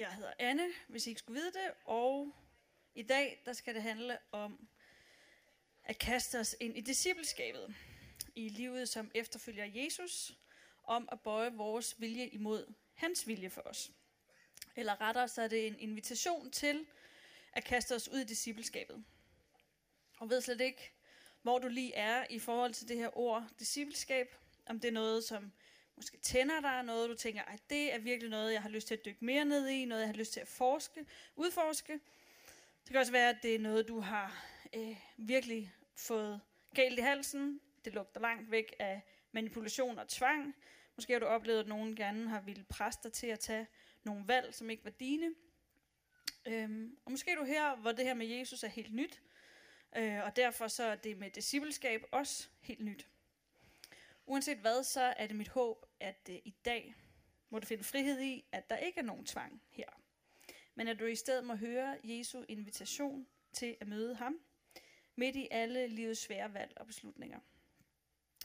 Jeg 0.00 0.14
hedder 0.14 0.32
Anne, 0.38 0.68
hvis 0.88 1.06
I 1.06 1.08
ikke 1.10 1.18
skulle 1.18 1.40
vide 1.40 1.52
det, 1.52 1.70
og 1.84 2.32
i 2.94 3.02
dag 3.02 3.42
der 3.44 3.52
skal 3.52 3.74
det 3.74 3.82
handle 3.82 4.18
om 4.32 4.68
at 5.84 5.98
kaste 5.98 6.40
os 6.40 6.56
ind 6.60 6.76
i 6.76 6.80
discipleskabet 6.80 7.74
i 8.34 8.48
livet 8.48 8.88
som 8.88 9.10
efterfølger 9.14 9.64
Jesus, 9.64 10.38
om 10.84 11.08
at 11.12 11.20
bøje 11.20 11.52
vores 11.52 12.00
vilje 12.00 12.26
imod 12.26 12.74
hans 12.94 13.26
vilje 13.26 13.50
for 13.50 13.60
os. 13.60 13.90
Eller 14.76 15.00
rettere 15.00 15.28
så 15.28 15.42
er 15.42 15.48
det 15.48 15.66
en 15.66 15.78
invitation 15.78 16.50
til 16.50 16.86
at 17.52 17.64
kaste 17.64 17.94
os 17.94 18.08
ud 18.08 18.18
i 18.18 18.24
discipleskabet. 18.24 19.04
Og 20.18 20.30
ved 20.30 20.40
slet 20.40 20.60
ikke, 20.60 20.92
hvor 21.42 21.58
du 21.58 21.68
lige 21.68 21.94
er 21.94 22.26
i 22.30 22.38
forhold 22.38 22.74
til 22.74 22.88
det 22.88 22.96
her 22.96 23.18
ord 23.18 23.48
discipleskab. 23.58 24.34
Om 24.66 24.80
det 24.80 24.88
er 24.88 24.92
noget, 24.92 25.24
som 25.24 25.52
måske 26.00 26.18
tænder 26.18 26.60
dig, 26.60 26.82
noget 26.82 27.10
du 27.10 27.14
tænker, 27.14 27.42
at 27.42 27.70
det 27.70 27.94
er 27.94 27.98
virkelig 27.98 28.30
noget, 28.30 28.52
jeg 28.52 28.62
har 28.62 28.68
lyst 28.68 28.86
til 28.86 28.94
at 28.94 29.04
dykke 29.04 29.24
mere 29.24 29.44
ned 29.44 29.68
i, 29.68 29.84
noget 29.84 30.00
jeg 30.00 30.08
har 30.08 30.14
lyst 30.14 30.32
til 30.32 30.40
at 30.40 30.48
forske, 30.48 31.06
udforske. 31.36 31.92
Det 32.84 32.90
kan 32.90 32.96
også 32.96 33.12
være, 33.12 33.28
at 33.28 33.36
det 33.42 33.54
er 33.54 33.58
noget, 33.58 33.88
du 33.88 34.00
har 34.00 34.44
øh, 34.76 34.96
virkelig 35.16 35.74
fået 35.96 36.40
galt 36.74 36.98
i 36.98 37.02
halsen. 37.02 37.60
Det 37.84 37.94
lugter 37.94 38.20
langt 38.20 38.50
væk 38.50 38.74
af 38.78 39.02
manipulation 39.32 39.98
og 39.98 40.08
tvang. 40.08 40.54
Måske 40.96 41.12
har 41.12 41.20
du 41.20 41.26
oplevet, 41.26 41.60
at 41.60 41.68
nogen 41.68 41.96
gerne 41.96 42.28
har 42.28 42.40
ville 42.40 42.64
presse 42.64 43.00
dig 43.02 43.12
til 43.12 43.26
at 43.26 43.40
tage 43.40 43.66
nogle 44.04 44.28
valg, 44.28 44.54
som 44.54 44.70
ikke 44.70 44.84
var 44.84 44.90
dine. 44.90 45.34
Øhm, 46.46 46.98
og 47.04 47.10
måske 47.10 47.30
er 47.30 47.36
du 47.36 47.44
her, 47.44 47.76
hvor 47.76 47.92
det 47.92 48.04
her 48.04 48.14
med 48.14 48.26
Jesus 48.26 48.62
er 48.62 48.68
helt 48.68 48.94
nyt, 48.94 49.22
øh, 49.96 50.24
og 50.24 50.36
derfor 50.36 50.68
så 50.68 50.84
er 50.84 50.94
det 50.94 51.18
med 51.18 51.30
discipleskab 51.30 52.04
også 52.12 52.48
helt 52.60 52.84
nyt. 52.84 53.06
Uanset 54.30 54.58
hvad, 54.58 54.84
så 54.84 55.00
er 55.00 55.26
det 55.26 55.36
mit 55.36 55.48
håb, 55.48 55.86
at 56.00 56.28
øh, 56.30 56.36
i 56.44 56.54
dag 56.64 56.94
må 57.48 57.58
du 57.58 57.66
finde 57.66 57.84
frihed 57.84 58.20
i, 58.20 58.44
at 58.52 58.70
der 58.70 58.76
ikke 58.76 59.00
er 59.00 59.04
nogen 59.04 59.26
tvang 59.26 59.62
her. 59.70 59.88
Men 60.74 60.88
at 60.88 60.98
du 60.98 61.04
i 61.04 61.14
stedet 61.14 61.44
må 61.44 61.54
høre 61.54 61.98
Jesu 62.04 62.44
invitation 62.48 63.26
til 63.52 63.76
at 63.80 63.88
møde 63.88 64.14
ham, 64.14 64.40
midt 65.16 65.36
i 65.36 65.48
alle 65.50 65.86
livets 65.86 66.20
svære 66.20 66.54
valg 66.54 66.72
og 66.76 66.86
beslutninger. 66.86 67.40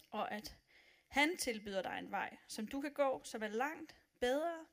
Og 0.10 0.32
at 0.32 0.58
han 1.08 1.38
tilbyder 1.38 1.82
dig 1.82 2.00
en 2.00 2.12
vej, 2.12 2.38
som 2.48 2.68
du 2.68 2.82
kan 2.82 2.94
gå, 2.94 3.22
som 3.24 3.44
er 3.44 3.48
langt 3.48 3.96
bedre, 4.20 4.66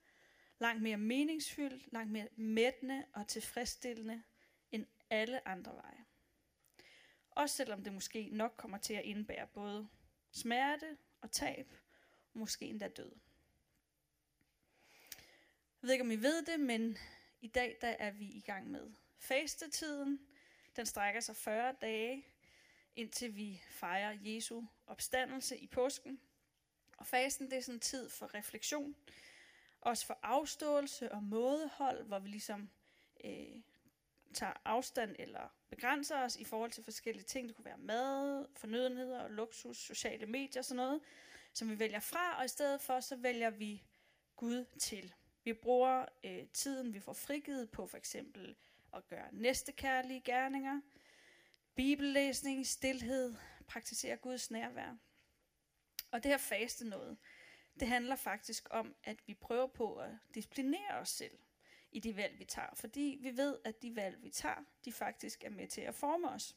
langt 0.58 0.82
mere 0.82 0.96
meningsfyldt, 0.96 1.92
langt 1.92 2.12
mere 2.12 2.28
mættende 2.36 3.04
og 3.12 3.28
tilfredsstillende 3.28 4.22
end 4.70 4.86
alle 5.10 5.48
andre 5.48 5.72
veje. 5.72 6.04
Også 7.30 7.56
selvom 7.56 7.84
det 7.84 7.92
måske 7.92 8.28
nok 8.32 8.54
kommer 8.56 8.78
til 8.78 8.94
at 8.94 9.04
indbære 9.04 9.46
både 9.46 9.88
smerte 10.32 10.96
og 11.20 11.30
tab, 11.30 11.72
og 12.32 12.38
måske 12.38 12.64
endda 12.64 12.88
død. 12.88 13.12
Jeg 15.82 15.88
ved 15.88 15.92
ikke, 15.92 16.04
om 16.04 16.10
I 16.10 16.16
ved 16.16 16.42
det, 16.42 16.60
men 16.60 16.98
i 17.40 17.48
dag 17.48 17.78
der 17.80 17.88
er 17.88 18.10
vi 18.10 18.24
i 18.24 18.40
gang 18.40 18.70
med 18.70 18.92
fastetiden. 19.18 20.26
Den 20.76 20.86
strækker 20.86 21.20
sig 21.20 21.36
40 21.36 21.74
dage, 21.80 22.26
indtil 22.96 23.36
vi 23.36 23.62
fejrer 23.70 24.18
Jesu 24.20 24.62
opstandelse 24.86 25.58
i 25.58 25.66
påsken. 25.66 26.20
Og 26.96 27.06
fasten 27.06 27.50
det 27.50 27.58
er 27.58 27.62
sådan 27.62 27.74
en 27.74 27.80
tid 27.80 28.10
for 28.10 28.34
refleksion, 28.34 28.96
også 29.80 30.06
for 30.06 30.18
afståelse 30.22 31.12
og 31.12 31.22
mådehold, 31.22 32.04
hvor 32.04 32.18
vi 32.18 32.28
ligesom 32.28 32.70
øh, 33.24 33.62
tager 34.32 34.52
afstand 34.64 35.16
eller 35.18 35.48
begrænser 35.70 36.18
os 36.18 36.36
i 36.36 36.44
forhold 36.44 36.70
til 36.70 36.84
forskellige 36.84 37.24
ting. 37.24 37.48
Det 37.48 37.56
kunne 37.56 37.64
være 37.64 37.78
mad, 37.78 38.46
fornødenheder, 38.56 39.28
luksus, 39.28 39.76
sociale 39.76 40.26
medier 40.26 40.60
og 40.60 40.64
sådan 40.64 40.76
noget, 40.76 41.00
som 41.52 41.70
vi 41.70 41.78
vælger 41.78 42.00
fra, 42.00 42.38
og 42.38 42.44
i 42.44 42.48
stedet 42.48 42.80
for 42.80 43.00
så 43.00 43.16
vælger 43.16 43.50
vi 43.50 43.82
Gud 44.36 44.64
til. 44.78 45.14
Vi 45.44 45.52
bruger 45.52 46.04
øh, 46.24 46.46
tiden, 46.52 46.94
vi 46.94 47.00
får 47.00 47.12
frigivet 47.12 47.70
på 47.70 47.86
for 47.86 47.96
eksempel 47.96 48.56
at 48.94 49.06
gøre 49.08 49.28
næstekærlige 49.32 50.20
gerninger, 50.20 50.80
bibellæsning, 51.74 52.66
stillhed, 52.66 53.34
praktisere 53.66 54.16
Guds 54.16 54.50
nærvær. 54.50 54.96
Og 56.10 56.22
det 56.22 56.30
her 56.30 56.38
faste 56.38 56.88
noget, 56.88 57.18
det 57.80 57.88
handler 57.88 58.16
faktisk 58.16 58.68
om, 58.70 58.94
at 59.04 59.16
vi 59.26 59.34
prøver 59.34 59.66
på 59.66 59.96
at 59.96 60.10
disciplinere 60.34 60.94
os 61.00 61.08
selv 61.08 61.38
i 61.92 62.00
de 62.00 62.16
valg, 62.16 62.38
vi 62.38 62.44
tager. 62.44 62.74
Fordi 62.74 63.18
vi 63.20 63.36
ved, 63.36 63.58
at 63.64 63.82
de 63.82 63.96
valg, 63.96 64.22
vi 64.22 64.30
tager, 64.30 64.64
de 64.84 64.92
faktisk 64.92 65.44
er 65.44 65.50
med 65.50 65.68
til 65.68 65.80
at 65.80 65.94
forme 65.94 66.30
os. 66.30 66.56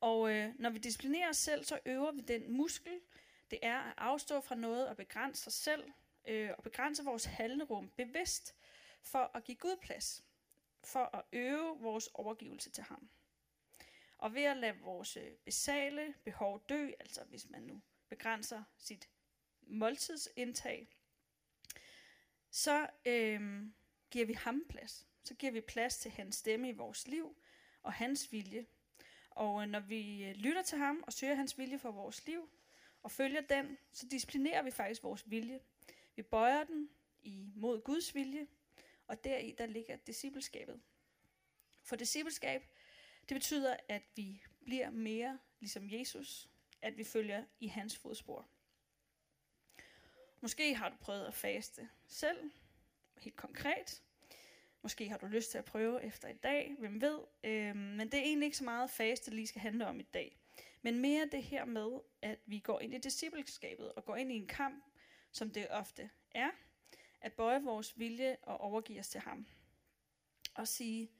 Og 0.00 0.32
øh, 0.32 0.54
når 0.58 0.70
vi 0.70 0.78
disciplinerer 0.78 1.28
os 1.28 1.36
selv, 1.36 1.64
så 1.64 1.78
øver 1.86 2.12
vi 2.12 2.20
den 2.20 2.52
muskel, 2.52 3.00
det 3.50 3.58
er 3.62 3.78
at 3.78 3.94
afstå 3.96 4.40
fra 4.40 4.54
noget 4.54 4.88
og 4.88 4.96
begrænse 4.96 5.48
os 5.48 5.54
selv, 5.54 5.92
øh, 6.26 6.50
og 6.56 6.62
begrænse 6.62 7.04
vores 7.04 7.24
handlerum 7.24 7.90
bevidst, 7.96 8.54
for 9.02 9.30
at 9.34 9.44
give 9.44 9.56
Gud 9.56 9.76
plads, 9.82 10.24
for 10.84 11.16
at 11.16 11.22
øve 11.32 11.78
vores 11.80 12.08
overgivelse 12.14 12.70
til 12.70 12.84
ham. 12.84 13.10
Og 14.18 14.34
ved 14.34 14.42
at 14.42 14.56
lade 14.56 14.78
vores 14.78 15.12
besale 15.12 15.36
basale 15.44 16.14
behov 16.24 16.64
dø, 16.68 16.90
altså 17.00 17.24
hvis 17.24 17.50
man 17.50 17.62
nu 17.62 17.82
begrænser 18.08 18.62
sit 18.78 19.08
måltidsindtag, 19.62 20.88
så 22.50 22.86
øh, 23.06 23.66
giver 24.16 24.26
vi 24.26 24.32
ham 24.32 24.64
plads. 24.68 25.06
Så 25.22 25.34
giver 25.34 25.52
vi 25.52 25.60
plads 25.60 25.98
til 25.98 26.10
hans 26.10 26.36
stemme 26.36 26.68
i 26.68 26.72
vores 26.72 27.08
liv 27.08 27.36
og 27.82 27.92
hans 27.92 28.32
vilje. 28.32 28.66
Og 29.30 29.62
øh, 29.62 29.68
når 29.68 29.80
vi 29.80 30.24
øh, 30.24 30.34
lytter 30.34 30.62
til 30.62 30.78
ham 30.78 31.04
og 31.06 31.12
søger 31.12 31.34
hans 31.34 31.58
vilje 31.58 31.78
for 31.78 31.90
vores 31.90 32.26
liv 32.26 32.50
og 33.02 33.10
følger 33.10 33.40
den, 33.40 33.78
så 33.92 34.06
disciplinerer 34.08 34.62
vi 34.62 34.70
faktisk 34.70 35.02
vores 35.02 35.30
vilje. 35.30 35.60
Vi 36.14 36.22
bøjer 36.22 36.64
den 36.64 36.90
imod 37.22 37.82
Guds 37.82 38.14
vilje, 38.14 38.46
og 39.06 39.24
deri 39.24 39.54
der 39.58 39.66
ligger 39.66 39.96
discipleskabet. 39.96 40.80
For 41.82 41.96
discipleskab, 41.96 42.62
det 43.28 43.34
betyder, 43.34 43.76
at 43.88 44.02
vi 44.14 44.42
bliver 44.64 44.90
mere 44.90 45.38
ligesom 45.60 45.90
Jesus, 45.90 46.48
at 46.82 46.96
vi 46.96 47.04
følger 47.04 47.44
i 47.60 47.66
hans 47.66 47.96
fodspor. 47.98 48.48
Måske 50.40 50.74
har 50.74 50.88
du 50.88 50.96
prøvet 51.00 51.26
at 51.26 51.34
faste 51.34 51.88
selv, 52.06 52.50
helt 53.18 53.36
konkret. 53.36 54.02
Måske 54.82 55.08
har 55.08 55.18
du 55.18 55.26
lyst 55.26 55.50
til 55.50 55.58
at 55.58 55.64
prøve 55.64 56.04
efter 56.04 56.28
i 56.28 56.36
dag, 56.36 56.76
hvem 56.78 57.00
ved. 57.00 57.18
Øhm, 57.44 57.78
men 57.78 58.00
det 58.00 58.14
er 58.14 58.22
egentlig 58.22 58.46
ikke 58.46 58.56
så 58.56 58.64
meget 58.64 58.90
faste, 58.90 59.26
det 59.26 59.34
lige 59.34 59.46
skal 59.46 59.60
handle 59.60 59.86
om 59.86 60.00
i 60.00 60.02
dag. 60.02 60.38
Men 60.82 60.98
mere 60.98 61.28
det 61.32 61.42
her 61.42 61.64
med, 61.64 62.00
at 62.22 62.38
vi 62.46 62.58
går 62.58 62.80
ind 62.80 62.94
i 62.94 62.98
discipleskabet 62.98 63.92
og 63.92 64.04
går 64.04 64.16
ind 64.16 64.32
i 64.32 64.36
en 64.36 64.46
kamp, 64.46 64.84
som 65.32 65.50
det 65.50 65.66
ofte 65.70 66.10
er, 66.30 66.50
at 67.20 67.32
bøje 67.32 67.62
vores 67.62 67.98
vilje 67.98 68.36
og 68.42 68.60
overgive 68.60 69.00
os 69.00 69.08
til 69.08 69.20
ham. 69.20 69.46
Og 70.54 70.68
sige, 70.68 71.10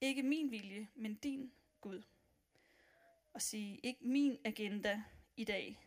ikke 0.00 0.22
min 0.22 0.50
vilje, 0.50 0.88
men 0.94 1.14
din 1.14 1.52
Gud. 1.80 2.02
Og 3.32 3.42
sige, 3.42 3.80
ikke 3.82 4.06
min 4.06 4.38
agenda 4.44 5.02
i 5.36 5.44
dag, 5.44 5.78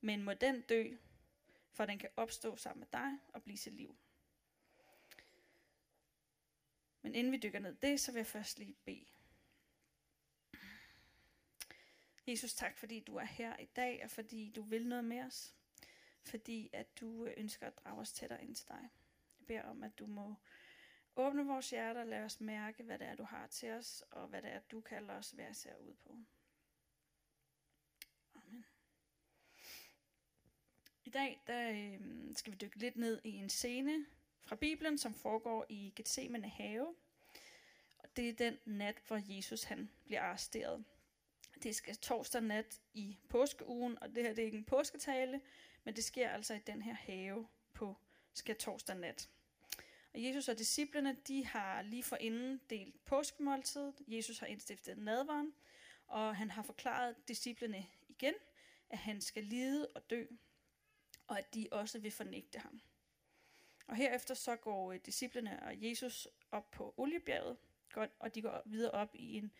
men 0.00 0.22
må 0.22 0.34
den 0.34 0.60
dø, 0.60 0.96
for 1.72 1.86
den 1.86 1.98
kan 1.98 2.08
opstå 2.16 2.56
sammen 2.56 2.80
med 2.80 2.88
dig 2.92 3.18
og 3.32 3.42
blive 3.42 3.56
til 3.56 3.72
liv. 3.72 3.96
Men 7.02 7.14
inden 7.14 7.32
vi 7.32 7.38
dykker 7.38 7.58
ned 7.58 7.74
det, 7.74 8.00
så 8.00 8.12
vil 8.12 8.18
jeg 8.18 8.26
først 8.26 8.58
lige 8.58 8.76
bede. 8.84 9.06
Jesus, 12.26 12.54
tak 12.54 12.78
fordi 12.78 13.00
du 13.00 13.16
er 13.16 13.24
her 13.24 13.56
i 13.56 13.64
dag, 13.64 14.00
og 14.04 14.10
fordi 14.10 14.52
du 14.56 14.62
vil 14.62 14.88
noget 14.88 15.04
med 15.04 15.22
os. 15.22 15.54
Fordi 16.24 16.70
at 16.72 17.00
du 17.00 17.26
øh, 17.26 17.34
ønsker 17.36 17.66
at 17.66 17.78
drage 17.78 18.00
os 18.00 18.12
tættere 18.12 18.44
ind 18.44 18.54
til 18.54 18.68
dig. 18.68 18.88
Jeg 19.38 19.46
beder 19.46 19.62
om, 19.62 19.82
at 19.82 19.98
du 19.98 20.06
må 20.06 20.34
åbne 21.16 21.46
vores 21.46 21.70
hjerter 21.70 22.00
og 22.00 22.06
lade 22.06 22.24
os 22.24 22.40
mærke, 22.40 22.82
hvad 22.82 22.98
det 22.98 23.06
er, 23.06 23.14
du 23.14 23.24
har 23.24 23.46
til 23.46 23.70
os, 23.70 24.04
og 24.10 24.28
hvad 24.28 24.42
det 24.42 24.52
er, 24.52 24.60
du 24.60 24.80
kalder 24.80 25.14
os 25.14 25.30
hver 25.30 25.52
ser 25.52 25.76
ud 25.76 25.94
på. 25.94 26.18
Amen. 28.34 28.66
I 31.04 31.10
dag 31.10 31.42
der, 31.46 31.70
øh, 31.70 32.00
skal 32.36 32.52
vi 32.52 32.56
dykke 32.56 32.78
lidt 32.78 32.96
ned 32.96 33.20
i 33.24 33.30
en 33.30 33.48
scene 33.48 34.06
fra 34.44 34.56
Bibelen, 34.56 34.98
som 34.98 35.14
foregår 35.14 35.66
i 35.68 35.92
Gethsemane 35.96 36.48
have. 36.48 36.94
Og 37.98 38.16
det 38.16 38.28
er 38.28 38.32
den 38.32 38.58
nat, 38.64 38.96
hvor 39.06 39.20
Jesus 39.36 39.62
han 39.62 39.90
bliver 40.04 40.22
arresteret. 40.22 40.84
Det 41.62 41.76
skal 41.76 41.96
torsdag 41.96 42.42
nat 42.42 42.80
i 42.94 43.18
påskeugen, 43.28 44.02
og 44.02 44.14
det 44.14 44.22
her 44.22 44.34
det 44.34 44.42
er 44.42 44.46
ikke 44.46 44.58
en 44.58 44.64
påsketale, 44.64 45.40
men 45.84 45.96
det 45.96 46.04
sker 46.04 46.30
altså 46.30 46.54
i 46.54 46.58
den 46.66 46.82
her 46.82 46.94
have 46.94 47.46
på 47.74 47.96
skal 48.32 48.56
torsdag 48.56 48.96
nat. 48.96 49.28
Og 50.14 50.24
Jesus 50.24 50.48
og 50.48 50.58
disciplene, 50.58 51.16
de 51.28 51.46
har 51.46 51.82
lige 51.82 52.02
forinden 52.02 52.60
delt 52.70 53.04
påskemåltid. 53.04 53.92
Jesus 54.06 54.38
har 54.38 54.46
indstiftet 54.46 54.98
nadvaren, 54.98 55.54
og 56.06 56.36
han 56.36 56.50
har 56.50 56.62
forklaret 56.62 57.28
disciplene 57.28 57.86
igen, 58.08 58.34
at 58.90 58.98
han 58.98 59.20
skal 59.20 59.44
lide 59.44 59.88
og 59.94 60.10
dø, 60.10 60.26
og 61.26 61.38
at 61.38 61.54
de 61.54 61.68
også 61.72 61.98
vil 61.98 62.10
fornægte 62.10 62.58
ham. 62.58 62.80
Og 63.90 63.96
herefter 63.96 64.34
så 64.34 64.56
går 64.56 64.92
øh, 64.92 65.00
disciplene 65.06 65.62
og 65.62 65.82
Jesus 65.82 66.28
op 66.50 66.70
på 66.70 66.94
oliebjerget, 66.96 67.56
og 68.18 68.34
de 68.34 68.42
går 68.42 68.62
videre 68.66 68.90
op 68.90 69.14
i 69.14 69.36
en 69.36 69.52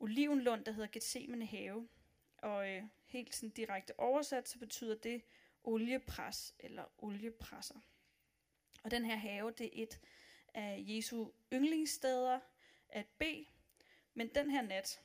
olivenlund, 0.00 0.64
der 0.64 0.72
hedder 0.72 0.88
Gethsemane 0.88 1.46
have. 1.46 1.88
Og 2.38 2.70
øh, 2.70 2.82
helt 3.06 3.34
sådan 3.34 3.50
direkte 3.50 4.00
oversat, 4.00 4.48
så 4.48 4.58
betyder 4.58 4.94
det 4.94 5.22
oliepres 5.64 6.54
eller 6.58 6.84
oliepresser. 6.98 7.80
Og 8.82 8.90
den 8.90 9.04
her 9.04 9.16
have, 9.16 9.50
det 9.50 9.66
er 9.66 9.82
et 9.82 10.00
af 10.54 10.84
Jesu 10.86 11.30
yndlingssteder 11.52 12.40
at 12.88 13.06
bede, 13.18 13.46
men 14.14 14.28
den 14.34 14.50
her 14.50 14.62
nat, 14.62 15.00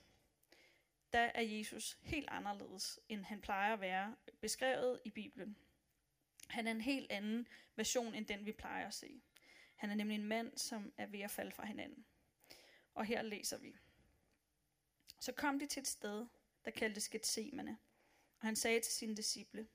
der 1.14 1.20
er 1.36 1.42
Jesus 1.42 1.98
helt 2.02 2.30
anderledes, 2.30 3.00
end 3.10 3.24
han 3.24 3.42
plejer 3.42 3.74
at 3.74 3.82
være 3.82 4.16
beskrevet 4.42 5.00
i 5.06 5.10
Bibelen. 5.10 5.58
Han 6.50 6.68
er 6.68 6.72
en 6.72 6.82
helt 6.82 7.12
anden 7.12 7.48
version, 7.76 8.14
end 8.14 8.26
den 8.26 8.46
vi 8.46 8.52
plejer 8.52 8.88
at 8.88 8.94
se. 8.94 9.22
Han 9.76 9.90
er 9.90 9.96
nemlig 9.96 10.16
en 10.16 10.28
mand, 10.28 10.58
som 10.58 10.94
er 10.98 11.06
ved 11.06 11.20
at 11.20 11.32
falde 11.32 11.52
fra 11.52 11.66
hinanden. 11.66 12.06
Og 12.94 13.06
her 13.06 13.22
læser 13.22 13.58
vi. 13.58 13.76
Så 15.20 15.32
kom 15.32 15.60
de 15.60 15.66
til 15.66 15.82
et 15.82 15.88
sted, 15.88 16.26
der 16.66 16.72
kaldtes 16.72 17.10
Gethsemane, 17.10 17.78
og 18.40 18.48
han 18.48 18.56
sagde 18.56 18.80
til 18.80 18.94
sine 18.94 19.16
disciple, 19.16 19.68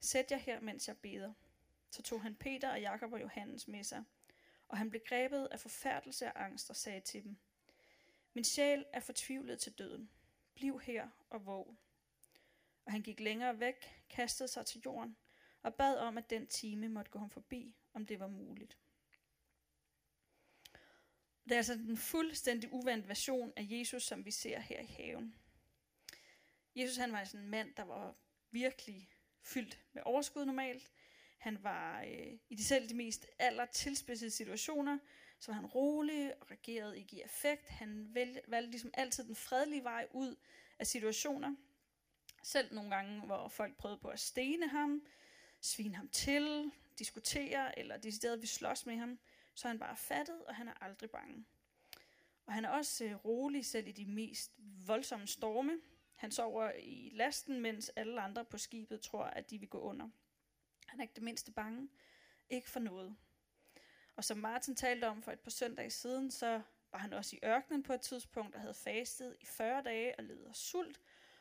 Sæt 0.00 0.30
jer 0.30 0.36
her, 0.36 0.60
mens 0.60 0.88
jeg 0.88 0.98
beder. 0.98 1.32
Så 1.90 2.02
tog 2.02 2.22
han 2.22 2.36
Peter 2.36 2.70
og 2.70 2.80
Jakob 2.80 3.12
og 3.12 3.20
Johannes 3.20 3.68
med 3.68 3.84
sig, 3.84 4.04
og 4.68 4.78
han 4.78 4.90
blev 4.90 5.02
grebet 5.06 5.48
af 5.50 5.60
forfærdelse 5.60 6.26
og 6.26 6.44
angst 6.44 6.70
og 6.70 6.76
sagde 6.76 7.00
til 7.00 7.24
dem, 7.24 7.36
Min 8.34 8.44
sjæl 8.44 8.84
er 8.92 9.00
fortvivlet 9.00 9.60
til 9.60 9.72
døden. 9.72 10.10
Bliv 10.54 10.80
her 10.80 11.08
og 11.30 11.46
våg. 11.46 11.76
Og 12.84 12.92
han 12.92 13.02
gik 13.02 13.20
længere 13.20 13.60
væk, 13.60 14.04
kastede 14.10 14.48
sig 14.48 14.66
til 14.66 14.82
jorden 14.84 15.16
og 15.66 15.74
bad 15.74 15.96
om, 15.98 16.18
at 16.18 16.30
den 16.30 16.46
time 16.46 16.88
måtte 16.88 17.10
gå 17.10 17.18
ham 17.18 17.30
forbi, 17.30 17.76
om 17.92 18.06
det 18.06 18.20
var 18.20 18.28
muligt. 18.28 18.78
Det 21.44 21.52
er 21.52 21.56
altså 21.56 21.74
den 21.74 21.96
fuldstændig 21.96 22.72
uvandt 22.72 23.08
version 23.08 23.52
af 23.56 23.66
Jesus, 23.70 24.02
som 24.02 24.24
vi 24.24 24.30
ser 24.30 24.60
her 24.60 24.80
i 24.80 24.86
haven. 24.86 25.34
Jesus 26.74 26.96
han 26.96 27.12
var 27.12 27.24
sådan 27.24 27.44
en 27.44 27.50
mand, 27.50 27.74
der 27.76 27.82
var 27.82 28.14
virkelig 28.50 29.08
fyldt 29.42 29.84
med 29.92 30.02
overskud 30.04 30.44
normalt. 30.44 30.92
Han 31.38 31.62
var 31.62 32.02
øh, 32.02 32.38
i 32.48 32.54
de 32.54 32.64
selv 32.64 32.88
de 32.88 32.94
mest 32.94 33.26
aller 33.38 33.66
tilspidsede 33.66 34.30
situationer, 34.30 34.98
så 35.38 35.52
var 35.52 35.56
han 35.56 35.66
rolig 35.66 36.34
og 36.40 36.50
reagerede 36.50 36.98
ikke 36.98 37.16
i 37.16 37.22
effekt. 37.22 37.68
Han 37.68 38.14
valgte, 38.14 38.40
valgte 38.48 38.70
ligesom 38.70 38.90
altid 38.94 39.24
den 39.24 39.36
fredelige 39.36 39.84
vej 39.84 40.06
ud 40.10 40.36
af 40.78 40.86
situationer. 40.86 41.54
Selv 42.42 42.74
nogle 42.74 42.90
gange, 42.90 43.20
hvor 43.20 43.48
folk 43.48 43.76
prøvede 43.76 43.98
på 43.98 44.08
at 44.08 44.20
stene 44.20 44.68
ham, 44.68 45.06
svine 45.60 45.96
ham 45.96 46.08
til, 46.08 46.72
diskutere 46.98 47.78
eller 47.78 47.96
decideret 47.96 48.42
vi 48.42 48.46
slås 48.46 48.86
med 48.86 48.96
ham, 48.96 49.18
så 49.54 49.68
er 49.68 49.70
han 49.70 49.78
bare 49.78 49.96
fattet, 49.96 50.44
og 50.44 50.54
han 50.54 50.68
er 50.68 50.74
aldrig 50.80 51.10
bange. 51.10 51.44
Og 52.46 52.52
han 52.52 52.64
er 52.64 52.68
også 52.68 53.04
øh, 53.04 53.14
rolig 53.14 53.66
selv 53.66 53.88
i 53.88 53.92
de 53.92 54.04
mest 54.04 54.52
voldsomme 54.86 55.26
storme. 55.26 55.80
Han 56.14 56.30
sover 56.30 56.72
i 56.78 57.10
lasten, 57.12 57.60
mens 57.60 57.92
alle 57.96 58.20
andre 58.20 58.44
på 58.44 58.58
skibet 58.58 59.00
tror, 59.00 59.24
at 59.24 59.50
de 59.50 59.58
vil 59.58 59.68
gå 59.68 59.78
under. 59.78 60.08
Han 60.86 61.00
er 61.00 61.02
ikke 61.02 61.14
det 61.14 61.22
mindste 61.22 61.52
bange. 61.52 61.88
Ikke 62.50 62.70
for 62.70 62.80
noget. 62.80 63.16
Og 64.16 64.24
som 64.24 64.38
Martin 64.38 64.76
talte 64.76 65.08
om 65.08 65.22
for 65.22 65.32
et 65.32 65.40
par 65.40 65.50
søndage 65.50 65.90
siden, 65.90 66.30
så 66.30 66.62
var 66.92 66.98
han 66.98 67.12
også 67.12 67.36
i 67.36 67.38
ørkenen 67.44 67.82
på 67.82 67.92
et 67.92 68.00
tidspunkt 68.00 68.54
og 68.54 68.60
havde 68.60 68.74
fastet 68.74 69.36
i 69.40 69.46
40 69.46 69.82
dage 69.82 70.14
og 70.18 70.24
led 70.24 70.44
af 70.44 70.56
sult. 70.56 71.00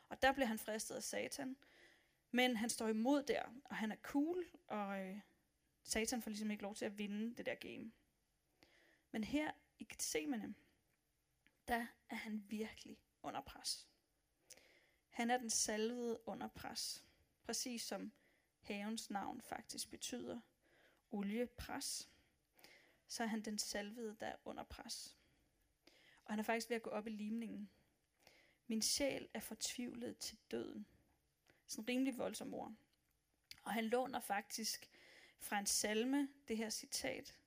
Og 0.10 0.22
der 0.22 0.32
blev 0.32 0.48
han 0.48 0.60
fristet 0.60 0.96
af 0.96 1.04
Satan. 1.04 1.56
Men 2.36 2.58
han 2.58 2.70
står 2.70 2.88
imod 2.88 3.24
der, 3.24 3.44
og 3.66 3.76
han 3.76 3.92
er 3.92 3.96
cool, 3.96 4.46
og 4.68 5.00
øh, 5.00 5.20
Satan 5.84 6.22
får 6.22 6.30
ligesom 6.30 6.52
ikke 6.52 6.64
lov 6.64 6.76
til 6.76 6.86
at 6.86 6.98
vinde 6.98 7.36
det 7.36 7.46
der 7.46 7.56
game. 7.56 7.92
Men 9.12 9.24
her 9.24 9.52
i 9.80 9.84
Gethsemane, 9.84 10.56
der 11.68 11.88
er 12.10 12.16
han 12.16 12.44
virkelig 12.48 12.98
under 13.24 13.42
pres. 13.42 13.88
Han 15.10 15.30
er 15.30 15.38
den 15.38 15.50
salvede 15.50 16.20
under 16.26 16.48
pres, 16.48 17.06
præcis 17.44 17.82
som 17.82 18.12
havens 18.62 19.10
navn 19.10 19.42
faktisk 19.42 19.90
betyder, 19.90 20.40
oliepres, 21.12 22.10
så 23.08 23.24
er 23.24 23.28
han 23.28 23.42
den 23.42 23.60
salvede, 23.60 24.18
der 24.20 24.28
er 24.28 24.38
under 24.46 24.64
pres. 24.64 25.18
Og 26.26 26.32
han 26.32 26.40
er 26.40 26.44
faktisk 26.44 26.70
ved 26.70 26.76
at 26.76 26.84
gå 26.84 26.90
op 26.90 27.08
i 27.08 27.12
limningen. 27.12 27.70
Min 28.68 28.82
sjæl 28.82 29.30
er 29.34 29.40
fortvivlet 29.40 30.18
til 30.18 30.38
døden. 30.52 30.88
Sådan 31.68 31.88
rimelig 31.88 32.18
voldsom 32.18 32.54
ord. 32.54 32.74
Og 33.64 33.74
han 33.74 33.86
låner 33.86 34.20
faktisk 34.20 34.90
fra 35.40 35.60
en 35.60 35.66
salme 35.66 36.30
det 36.48 36.58
her 36.58 36.70
citat. 36.70 37.40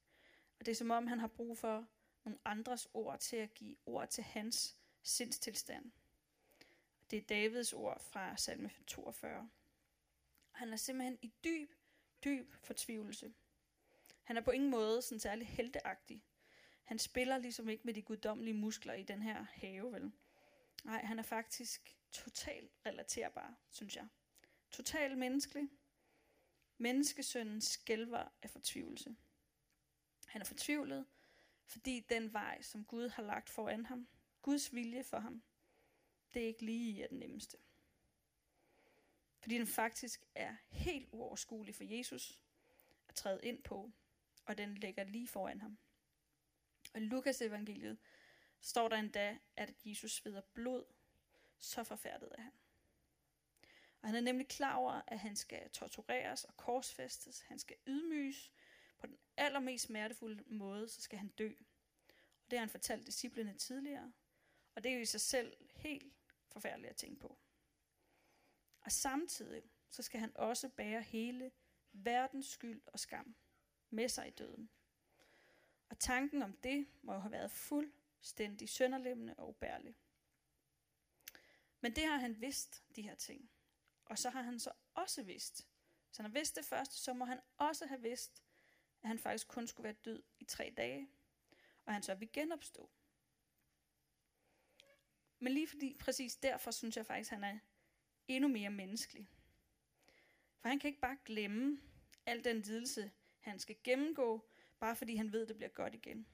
Og 0.58 0.66
det 0.66 0.72
er 0.72 0.76
som 0.76 0.90
om, 0.90 1.06
han 1.06 1.20
har 1.20 1.26
brug 1.26 1.58
for 1.58 1.86
nogle 2.24 2.38
andres 2.44 2.88
ord 2.94 3.18
til 3.18 3.36
at 3.36 3.54
give 3.54 3.76
ord 3.86 4.08
til 4.08 4.24
hans 4.24 4.76
sindstilstand. 5.02 5.92
Det 7.10 7.16
er 7.16 7.22
Davids 7.22 7.72
ord 7.72 8.00
fra 8.00 8.36
salme 8.36 8.70
42. 8.86 9.50
Han 10.50 10.72
er 10.72 10.76
simpelthen 10.76 11.18
i 11.22 11.32
dyb, 11.44 11.72
dyb 12.24 12.54
fortvivlelse. 12.62 13.32
Han 14.24 14.36
er 14.36 14.40
på 14.40 14.50
ingen 14.50 14.70
måde 14.70 15.02
sådan 15.02 15.20
særlig 15.20 15.48
helteagtig. 15.48 16.22
Han 16.84 16.98
spiller 16.98 17.38
ligesom 17.38 17.68
ikke 17.68 17.84
med 17.84 17.94
de 17.94 18.02
guddommelige 18.02 18.54
muskler 18.54 18.94
i 18.94 19.02
den 19.02 19.22
her 19.22 19.42
have, 19.42 19.92
vel? 19.92 20.12
Nej, 20.84 21.04
han 21.04 21.18
er 21.18 21.22
faktisk 21.22 21.97
totalt 22.12 22.70
relaterbar, 22.86 23.54
synes 23.70 23.96
jeg. 23.96 24.08
Total 24.70 25.18
menneskelig. 25.18 25.68
Menneskesønnen 26.78 27.60
skælver 27.60 28.28
af 28.42 28.50
fortvivlelse. 28.50 29.16
Han 30.26 30.40
er 30.40 30.44
fortvivlet, 30.44 31.06
fordi 31.64 32.00
den 32.00 32.32
vej, 32.32 32.62
som 32.62 32.84
Gud 32.84 33.08
har 33.08 33.22
lagt 33.22 33.50
foran 33.50 33.86
ham, 33.86 34.08
Guds 34.42 34.74
vilje 34.74 35.04
for 35.04 35.18
ham, 35.18 35.42
det 36.34 36.42
er 36.42 36.46
ikke 36.46 36.64
lige 36.64 37.02
er 37.02 37.08
den 37.08 37.18
nemmeste. 37.18 37.58
Fordi 39.40 39.58
den 39.58 39.66
faktisk 39.66 40.26
er 40.34 40.56
helt 40.68 41.08
uoverskuelig 41.12 41.74
for 41.74 41.84
Jesus 41.84 42.40
at 43.08 43.14
træde 43.14 43.40
ind 43.42 43.62
på, 43.62 43.92
og 44.44 44.58
den 44.58 44.74
ligger 44.74 45.04
lige 45.04 45.28
foran 45.28 45.60
ham. 45.60 45.78
Og 46.94 47.00
i 47.00 47.04
Lukas 47.04 47.42
evangeliet 47.42 47.98
står 48.60 48.88
der 48.88 48.96
endda, 48.96 49.38
at 49.56 49.74
Jesus 49.84 50.12
sveder 50.12 50.40
blod, 50.40 50.84
så 51.58 51.84
forfærdet 51.84 52.28
er 52.38 52.42
han. 52.42 52.52
Og 54.02 54.08
han 54.08 54.14
er 54.16 54.20
nemlig 54.20 54.48
klar 54.48 54.74
over, 54.74 55.02
at 55.06 55.18
han 55.18 55.36
skal 55.36 55.70
tortureres 55.70 56.44
og 56.44 56.56
korsfæstes, 56.56 57.40
han 57.40 57.58
skal 57.58 57.76
ydmyges, 57.86 58.52
på 58.98 59.06
den 59.06 59.18
allermest 59.36 59.84
smertefulde 59.84 60.44
måde, 60.46 60.88
så 60.88 61.00
skal 61.00 61.18
han 61.18 61.28
dø. 61.28 61.52
Og 62.44 62.50
det 62.50 62.58
har 62.58 62.64
han 62.64 62.70
fortalt 62.70 63.06
disciplene 63.06 63.54
tidligere, 63.54 64.12
og 64.74 64.84
det 64.84 64.90
er 64.90 64.94
jo 64.94 65.00
i 65.00 65.06
sig 65.06 65.20
selv 65.20 65.56
helt 65.74 66.12
forfærdeligt 66.48 66.90
at 66.90 66.96
tænke 66.96 67.20
på. 67.20 67.38
Og 68.80 68.92
samtidig 68.92 69.62
så 69.90 70.02
skal 70.02 70.20
han 70.20 70.36
også 70.36 70.68
bære 70.68 71.02
hele 71.02 71.52
verdens 71.92 72.46
skyld 72.46 72.82
og 72.86 72.98
skam 72.98 73.36
med 73.90 74.08
sig 74.08 74.28
i 74.28 74.30
døden. 74.30 74.70
Og 75.88 75.98
tanken 75.98 76.42
om 76.42 76.52
det 76.52 76.86
må 77.02 77.12
jo 77.12 77.18
have 77.18 77.32
været 77.32 77.50
fuldstændig 77.50 78.68
sønderlemmende 78.68 79.34
og 79.38 79.48
ubærlig. 79.48 79.96
Men 81.80 81.96
det 81.96 82.04
har 82.04 82.16
han 82.16 82.40
vidst, 82.40 82.84
de 82.96 83.02
her 83.02 83.14
ting. 83.14 83.50
Og 84.04 84.18
så 84.18 84.30
har 84.30 84.42
han 84.42 84.60
så 84.60 84.72
også 84.94 85.22
vidst, 85.22 85.56
så 86.10 86.22
han 86.22 86.30
har 86.30 86.38
vidst 86.38 86.56
det 86.56 86.64
først, 86.64 86.92
så 86.92 87.12
må 87.12 87.24
han 87.24 87.40
også 87.56 87.86
have 87.86 88.02
vidst, 88.02 88.42
at 89.02 89.08
han 89.08 89.18
faktisk 89.18 89.48
kun 89.48 89.66
skulle 89.66 89.84
være 89.84 89.96
død 90.04 90.22
i 90.38 90.44
tre 90.44 90.74
dage, 90.76 91.08
og 91.84 91.92
han 91.92 92.02
så 92.02 92.14
vil 92.14 92.32
genopstå. 92.32 92.90
Men 95.38 95.52
lige 95.52 95.68
fordi, 95.68 95.96
præcis 96.00 96.36
derfor 96.36 96.70
synes 96.70 96.96
jeg 96.96 97.06
faktisk, 97.06 97.32
at 97.32 97.38
han 97.38 97.56
er 97.56 97.58
endnu 98.28 98.48
mere 98.48 98.70
menneskelig. 98.70 99.28
For 100.58 100.68
han 100.68 100.78
kan 100.78 100.88
ikke 100.88 101.00
bare 101.00 101.18
glemme 101.24 101.80
al 102.26 102.44
den 102.44 102.60
lidelse, 102.60 103.12
han 103.38 103.58
skal 103.58 103.76
gennemgå, 103.84 104.50
bare 104.78 104.96
fordi 104.96 105.16
han 105.16 105.32
ved, 105.32 105.42
at 105.42 105.48
det 105.48 105.56
bliver 105.56 105.70
godt 105.70 105.94
igen. 105.94 106.26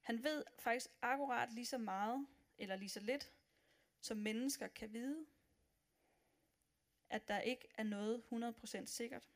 Han 0.00 0.24
ved 0.24 0.44
faktisk 0.58 0.90
akkurat 1.02 1.52
lige 1.52 1.66
så 1.66 1.78
meget, 1.78 2.26
eller 2.58 2.76
lige 2.76 2.88
så 2.88 3.00
lidt, 3.00 3.32
som 4.06 4.16
mennesker 4.16 4.68
kan 4.68 4.92
vide, 4.92 5.26
at 7.10 7.28
der 7.28 7.40
ikke 7.40 7.68
er 7.74 7.82
noget 7.82 8.22
100% 8.32 8.86
sikkert. 8.86 9.28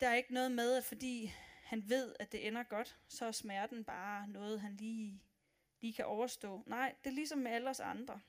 Der 0.00 0.08
er 0.08 0.14
ikke 0.14 0.34
noget 0.34 0.52
med, 0.52 0.76
at 0.76 0.84
fordi 0.84 1.32
han 1.62 1.88
ved, 1.88 2.14
at 2.20 2.32
det 2.32 2.46
ender 2.46 2.62
godt, 2.62 2.98
så 3.08 3.26
er 3.26 3.32
smerten 3.32 3.84
bare 3.84 4.28
noget, 4.28 4.60
han 4.60 4.76
lige, 4.76 5.22
lige 5.80 5.92
kan 5.92 6.04
overstå. 6.04 6.62
Nej, 6.66 6.94
det 7.04 7.10
er 7.10 7.14
ligesom 7.14 7.38
med 7.38 7.50
alle 7.50 7.70
os 7.70 7.80
andre. 7.80 8.20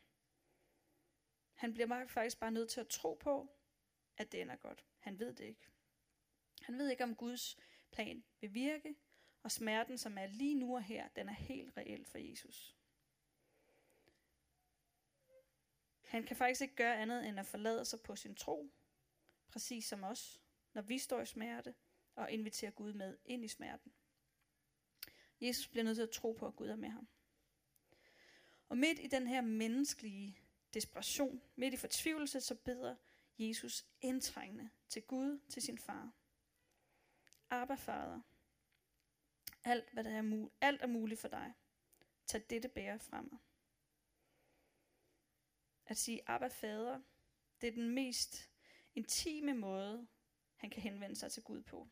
Han 1.53 1.74
bliver 1.74 2.08
faktisk 2.08 2.39
bare 2.39 2.51
nødt 2.51 2.70
til 2.70 2.79
at 2.79 2.88
tro 2.88 3.13
på, 3.13 3.48
at 4.17 4.31
det 4.31 4.41
ender 4.41 4.55
godt. 4.55 4.86
Han 5.00 5.20
ved 5.20 5.34
det 5.34 5.43
ikke. 5.43 5.67
Han 6.62 6.77
ved 6.77 6.89
ikke, 6.89 7.03
om 7.03 7.15
Guds 7.15 7.58
plan 7.91 8.24
vil 8.41 8.53
virke, 8.53 8.96
og 9.43 9.51
smerten, 9.51 9.98
som 9.98 10.17
er 10.17 10.27
lige 10.27 10.55
nu 10.55 10.75
og 10.75 10.84
her, 10.84 11.08
den 11.08 11.29
er 11.29 11.34
helt 11.34 11.77
reel 11.77 12.05
for 12.05 12.17
Jesus. 12.17 12.75
Han 16.12 16.24
kan 16.24 16.36
faktisk 16.38 16.62
ikke 16.62 16.75
gøre 16.75 16.98
andet 16.98 17.27
end 17.27 17.39
at 17.39 17.46
forlade 17.46 17.86
sig 17.86 18.01
på 18.01 18.15
sin 18.15 18.36
tro, 18.36 18.72
præcis 19.48 19.86
som 19.86 20.03
os, 20.03 20.41
når 20.74 20.82
vi 20.82 20.98
står 20.98 21.22
i 21.22 21.25
smerte, 21.25 21.75
og 22.15 22.32
invitere 22.32 22.72
Gud 22.72 22.94
med 22.94 23.18
ind 23.25 23.46
i 23.46 23.48
smerten. 23.48 23.94
Jesus 25.41 25.68
bliver 25.68 25.84
nødt 25.84 25.96
til 25.96 26.03
at 26.03 26.10
tro 26.10 26.32
på, 26.32 26.48
at 26.48 26.56
Gud 26.56 26.68
er 26.68 26.75
med 26.75 26.89
ham. 26.89 27.08
Og 28.70 28.77
midt 28.77 29.00
i 29.00 29.08
den 29.08 29.27
her 29.27 29.41
menneskelige 29.41 30.39
desperation, 30.74 31.41
midt 31.56 31.74
i 31.74 31.77
fortvivlelse, 31.77 32.41
så 32.41 32.56
beder 32.56 32.96
Jesus 33.38 33.86
indtrængende 34.01 34.70
til 34.89 35.01
Gud, 35.01 35.39
til 35.50 35.62
sin 35.62 35.77
far. 35.77 36.12
Abba, 37.50 37.75
Fader, 37.75 38.22
Alt, 39.63 39.89
hvad 39.94 40.03
der 40.03 40.12
er, 40.12 40.22
mul- 40.22 40.51
alt 40.62 40.82
er 40.82 40.88
muligt 40.88 41.20
for 41.20 41.27
dig. 41.27 41.53
Tag 42.25 42.44
dette 42.50 42.70
bære 42.70 43.00
fra 43.00 43.22
mig. 43.22 43.39
At 45.91 45.98
sige 45.98 46.29
Abba 46.29 46.48
Fader, 46.48 47.01
det 47.62 47.67
er 47.67 47.71
den 47.71 47.89
mest 47.89 48.50
intime 48.95 49.53
måde, 49.53 50.07
han 50.55 50.69
kan 50.69 50.81
henvende 50.81 51.15
sig 51.15 51.31
til 51.31 51.43
Gud 51.43 51.62
på. 51.62 51.88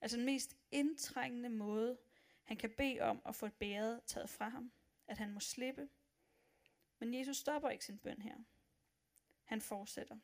Altså 0.00 0.16
den 0.16 0.26
mest 0.26 0.56
indtrængende 0.70 1.48
måde, 1.48 1.98
han 2.44 2.56
kan 2.56 2.70
bede 2.70 3.00
om 3.00 3.22
at 3.24 3.34
få 3.34 3.46
et 3.46 3.54
bæret 3.54 4.04
taget 4.06 4.30
fra 4.30 4.48
ham. 4.48 4.72
At 5.06 5.18
han 5.18 5.32
må 5.32 5.40
slippe. 5.40 5.88
Men 6.98 7.14
Jesus 7.14 7.36
stopper 7.36 7.68
ikke 7.68 7.84
sin 7.84 7.98
bøn 7.98 8.22
her. 8.22 8.36
Han 9.44 9.60
fortsætter. 9.60 10.18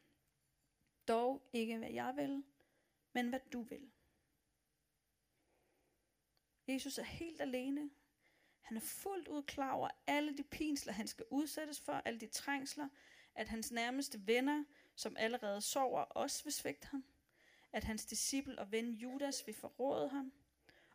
Dog 1.08 1.48
ikke 1.52 1.78
hvad 1.78 1.90
jeg 1.90 2.16
vil, 2.16 2.44
men 3.12 3.28
hvad 3.28 3.40
du 3.52 3.62
vil. 3.62 3.92
Jesus 6.68 6.98
er 6.98 7.02
helt 7.02 7.40
alene. 7.40 7.90
Han 8.64 8.76
er 8.76 8.80
fuldt 8.80 9.28
ud 9.28 9.42
klar 9.42 9.73
over 9.73 9.88
alle 10.06 10.37
de 10.37 10.42
pinsler, 10.42 10.92
han 10.92 11.06
skal 11.06 11.25
udsættes 11.30 11.80
for, 11.80 11.92
alle 11.92 12.21
de 12.21 12.26
trængsler, 12.26 12.88
at 13.35 13.49
hans 13.49 13.73
nærmeste 13.73 14.26
venner, 14.26 14.64
som 14.94 15.16
allerede 15.16 15.61
sover, 15.61 16.00
også 16.00 16.44
vil 16.44 16.52
svigte 16.52 16.87
ham, 16.87 17.04
at 17.73 17.85
hans 17.85 18.06
disciple 18.06 18.59
og 18.59 18.73
ven 18.73 18.92
Judas 18.92 19.47
vil 19.47 19.54
forråde 19.54 20.09
ham, 20.09 20.33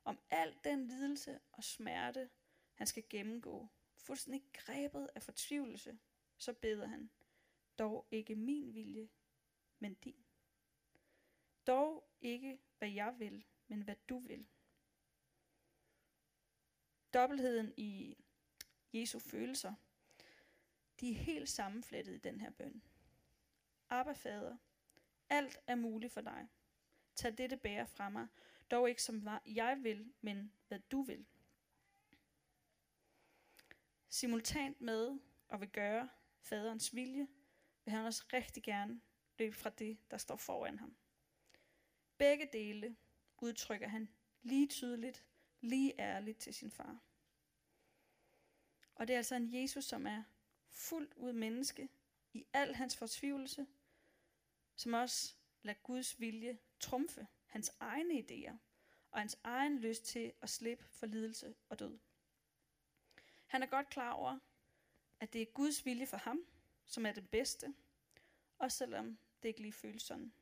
om 0.04 0.20
al 0.30 0.56
den 0.64 0.88
lidelse 0.88 1.40
og 1.52 1.64
smerte, 1.64 2.30
han 2.74 2.88
skal 2.88 3.04
gennemgå, 3.10 3.68
fuldstændig 3.98 4.44
grebet 4.54 5.10
af 5.16 5.24
fortvivlelse, 5.24 6.00
så 6.38 6.54
beder 6.54 6.88
han, 6.88 7.10
dog 7.80 8.08
ikke 8.12 8.36
min 8.36 8.74
vilje, 8.74 9.10
men 9.80 9.94
din. 9.94 10.26
Dog 11.68 12.10
ikke, 12.22 12.60
hvad 12.78 12.90
jeg 12.90 13.16
vil, 13.20 13.46
men 13.68 13.82
hvad 13.82 13.96
du 14.10 14.20
vil. 14.20 14.48
Dobbeltheden 17.13 17.74
i 17.78 18.18
Jesu 18.94 19.20
følelser, 19.20 19.74
de 21.00 21.12
er 21.12 21.16
helt 21.16 21.50
sammenflettet 21.50 22.16
i 22.16 22.20
den 22.20 22.42
her 22.42 22.50
bøn. 22.50 22.84
Abba 23.89 24.13
fader, 24.13 24.58
alt 25.30 25.60
er 25.68 25.75
muligt 25.75 26.13
for 26.13 26.22
dig. 26.22 26.48
Tag 27.16 27.38
dette 27.38 27.58
bære 27.58 27.88
fra 27.88 28.10
mig, 28.10 28.28
dog 28.72 28.89
ikke 28.89 29.04
som 29.04 29.28
jeg 29.46 29.80
vil, 29.82 30.13
men 30.22 30.54
hvad 30.68 30.80
du 30.80 31.01
vil. 31.01 31.25
Simultant 34.10 34.82
med 34.82 35.20
og 35.48 35.62
vil 35.62 35.70
gøre 35.70 36.10
faderens 36.42 36.96
vilje, 36.96 37.28
vil 37.86 37.94
han 37.94 38.06
også 38.06 38.24
rigtig 38.34 38.63
gerne 38.63 39.01
løbe 39.39 39.56
fra 39.56 39.70
det, 39.70 39.98
der 40.12 40.18
står 40.18 40.36
foran 40.36 40.80
ham. 40.80 40.98
Begge 42.18 42.50
dele 42.54 42.96
udtrykker 43.38 43.88
han 43.88 44.10
lige 44.42 44.68
tydeligt, 44.68 45.25
lige 45.62 46.00
ærligt 46.00 46.39
til 46.39 46.54
sin 46.54 46.72
far. 46.72 47.00
Og 48.96 49.08
det 49.08 49.13
er 49.13 49.18
altså 49.18 49.36
en 49.36 49.62
Jesus, 49.62 49.86
som 49.86 50.08
er 50.08 50.24
fuldt 50.70 51.13
ud 51.13 51.34
menneske 51.34 51.89
i 52.34 52.46
al 52.54 52.75
hans 52.75 52.98
fortvivlelse, 52.98 53.68
som 54.75 54.94
også 54.94 55.34
lader 55.62 55.80
Guds 55.84 56.20
vilje 56.20 56.58
trumfe 56.80 57.28
hans 57.46 57.72
egne 57.80 58.13
idéer 58.13 58.56
og 59.12 59.20
hans 59.20 59.39
egen 59.44 59.80
lyst 59.80 60.06
til 60.06 60.34
at 60.42 60.50
slippe 60.50 60.84
for 60.84 61.06
lidelse 61.06 61.56
og 61.70 61.80
død. 61.80 62.00
Han 63.46 63.63
er 63.63 63.68
godt 63.68 63.89
klar 63.89 64.12
over, 64.12 64.39
at 65.20 65.34
det 65.34 65.42
er 65.42 65.46
Guds 65.46 65.86
vilje 65.86 66.06
for 66.06 66.18
ham, 66.18 66.46
som 66.86 67.06
er 67.06 67.12
det 67.12 67.30
bedste, 67.30 67.74
også 68.58 68.78
selvom 68.78 69.18
det 69.44 69.50
ikke 69.50 69.62
lige 69.62 69.74
føles 69.74 70.04
sådan. 70.04 70.34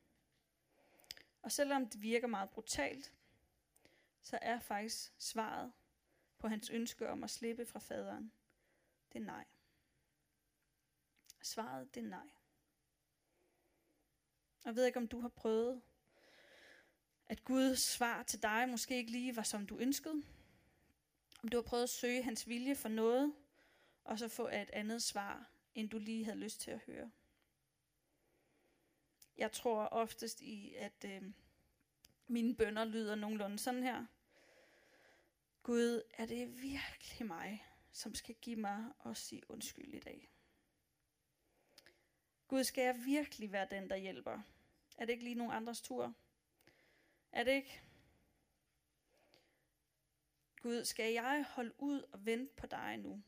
Og 1.42 1.52
selvom 1.52 1.90
det 1.90 2.02
virker 2.02 2.28
meget 2.28 2.50
brutalt, 2.50 3.14
så 4.28 4.40
er 4.42 4.60
faktisk 4.60 5.14
svaret 5.18 5.74
på 6.38 6.48
hans 6.48 6.70
ønske 6.70 7.10
om 7.10 7.24
at 7.24 7.30
slippe 7.30 7.66
fra 7.66 7.80
faderen, 7.80 8.32
det 9.14 9.20
er 9.22 9.26
nej. 9.26 9.46
Svaret, 11.42 11.96
det 11.96 12.04
er 12.04 12.08
nej. 12.08 12.30
Jeg 14.66 14.76
ved 14.76 14.86
ikke, 14.86 15.00
om 15.00 15.08
du 15.08 15.20
har 15.20 15.30
prøvet, 15.30 15.82
at 17.28 17.44
Guds 17.44 17.80
svar 17.80 18.24
til 18.24 18.42
dig 18.42 18.70
måske 18.70 18.98
ikke 18.98 19.12
lige 19.12 19.36
var, 19.36 19.44
som 19.44 19.68
du 19.68 19.78
ønskede. 19.78 20.24
Om 21.44 21.50
du 21.50 21.58
har 21.58 21.62
prøvet 21.62 21.84
at 21.84 21.90
søge 21.90 22.24
hans 22.24 22.48
vilje 22.48 22.76
for 22.76 22.90
noget, 22.90 23.34
og 24.04 24.20
så 24.20 24.28
få 24.28 24.48
et 24.48 24.70
andet 24.74 25.04
svar, 25.04 25.52
end 25.76 25.90
du 25.90 25.98
lige 25.98 26.26
havde 26.26 26.40
lyst 26.40 26.62
til 26.62 26.72
at 26.72 26.80
høre. 26.80 27.12
Jeg 29.38 29.52
tror 29.52 29.86
oftest 29.86 30.42
i, 30.42 30.74
at 30.76 31.06
øh, 31.06 31.34
mine 32.28 32.56
bønder 32.56 32.86
lyder 32.86 33.16
nogenlunde 33.16 33.60
sådan 33.60 33.84
her. 33.84 34.06
Gud, 35.68 36.02
er 36.14 36.26
det 36.26 36.62
virkelig 36.62 37.28
mig, 37.28 37.68
som 37.92 38.16
skal 38.16 38.36
give 38.36 38.56
mig 38.56 38.94
og 39.00 39.18
sige 39.18 39.52
undskyld 39.52 39.94
i 39.94 40.00
dag? 40.00 40.30
Gud, 42.48 42.64
skal 42.64 42.84
jeg 42.84 43.06
virkelig 43.06 43.52
være 43.52 43.68
den, 43.72 43.90
der 43.90 43.96
hjælper? 43.96 44.42
Er 44.98 45.06
det 45.06 45.10
ikke 45.10 45.24
lige 45.24 45.36
nogen 45.36 45.54
andres 45.54 45.82
tur? 45.82 46.14
Er 47.32 47.44
det 47.44 47.52
ikke? 47.52 47.82
Gud, 50.62 50.86
skal 50.86 51.14
jeg 51.14 51.46
holde 51.50 51.74
ud 51.78 52.02
og 52.02 52.26
vente 52.26 52.54
på 52.54 52.68
dig 52.68 52.98
nu? 52.98 53.24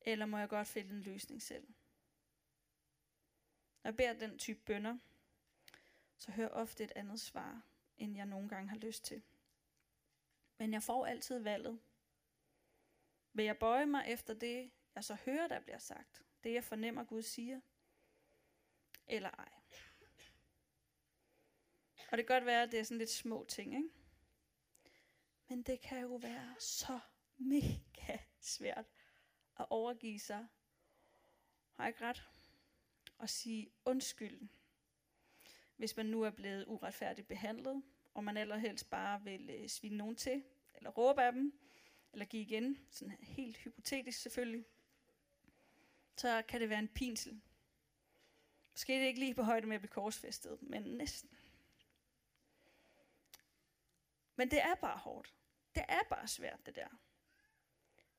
Eller 0.00 0.26
må 0.26 0.38
jeg 0.38 0.48
godt 0.48 0.68
finde 0.68 0.90
en 0.90 1.00
løsning 1.00 1.42
selv? 1.42 1.66
Når 3.82 3.90
jeg 3.90 3.96
beder 3.96 4.12
den 4.12 4.38
type 4.38 4.60
bønder, 4.60 4.98
så 6.18 6.32
hører 6.32 6.48
ofte 6.48 6.84
et 6.84 6.92
andet 6.96 7.20
svar, 7.20 7.62
end 7.98 8.16
jeg 8.16 8.26
nogle 8.26 8.48
gange 8.48 8.68
har 8.68 8.76
lyst 8.76 9.04
til. 9.04 9.22
Men 10.58 10.72
jeg 10.72 10.82
får 10.82 11.06
altid 11.06 11.38
valget. 11.38 11.80
Vil 13.32 13.44
jeg 13.44 13.58
bøje 13.58 13.86
mig 13.86 14.04
efter 14.06 14.34
det, 14.34 14.70
jeg 14.94 15.04
så 15.04 15.14
hører, 15.14 15.48
der 15.48 15.60
bliver 15.60 15.78
sagt? 15.78 16.22
Det, 16.44 16.52
jeg 16.52 16.64
fornemmer, 16.64 17.04
Gud 17.04 17.22
siger? 17.22 17.60
Eller 19.06 19.30
ej? 19.30 19.48
Og 22.10 22.18
det 22.18 22.26
kan 22.26 22.36
godt 22.36 22.46
være, 22.46 22.62
at 22.62 22.72
det 22.72 22.80
er 22.80 22.84
sådan 22.84 22.98
lidt 22.98 23.10
små 23.10 23.44
ting, 23.48 23.74
ikke? 23.74 23.90
Men 25.48 25.62
det 25.62 25.80
kan 25.80 26.00
jo 26.00 26.14
være 26.14 26.54
så 26.58 27.00
mega 27.36 28.18
svært 28.40 28.84
at 29.58 29.66
overgive 29.70 30.18
sig. 30.18 30.46
Har 31.72 31.84
jeg 31.84 31.88
ikke 31.88 32.04
ret? 32.04 32.28
Og 33.18 33.28
sige 33.30 33.70
undskyld, 33.84 34.48
hvis 35.76 35.96
man 35.96 36.06
nu 36.06 36.22
er 36.22 36.30
blevet 36.30 36.64
uretfærdigt 36.66 37.28
behandlet, 37.28 37.82
og 38.16 38.24
man 38.24 38.36
allerhelst 38.36 38.90
bare 38.90 39.22
vil 39.24 39.50
øh, 39.50 39.68
svine 39.68 39.96
nogen 39.96 40.16
til, 40.16 40.44
eller 40.74 40.90
råbe 40.90 41.22
af 41.22 41.32
dem, 41.32 41.58
eller 42.12 42.24
give 42.24 42.42
igen, 42.42 42.78
sådan 42.90 43.16
helt 43.20 43.56
hypotetisk 43.56 44.20
selvfølgelig, 44.20 44.64
så 46.16 46.42
kan 46.48 46.60
det 46.60 46.68
være 46.68 46.78
en 46.78 46.88
pinsel. 46.88 47.40
Måske 48.72 48.94
er 48.94 48.98
det 48.98 49.06
ikke 49.06 49.20
lige 49.20 49.34
på 49.34 49.42
højde 49.42 49.66
med 49.66 49.74
at 49.74 49.80
blive 49.80 49.90
korsfæstet, 49.90 50.62
men 50.62 50.82
næsten. 50.82 51.30
Men 54.36 54.50
det 54.50 54.62
er 54.62 54.74
bare 54.74 54.98
hårdt. 54.98 55.34
Det 55.74 55.84
er 55.88 56.02
bare 56.10 56.28
svært, 56.28 56.66
det 56.66 56.76
der. 56.76 56.88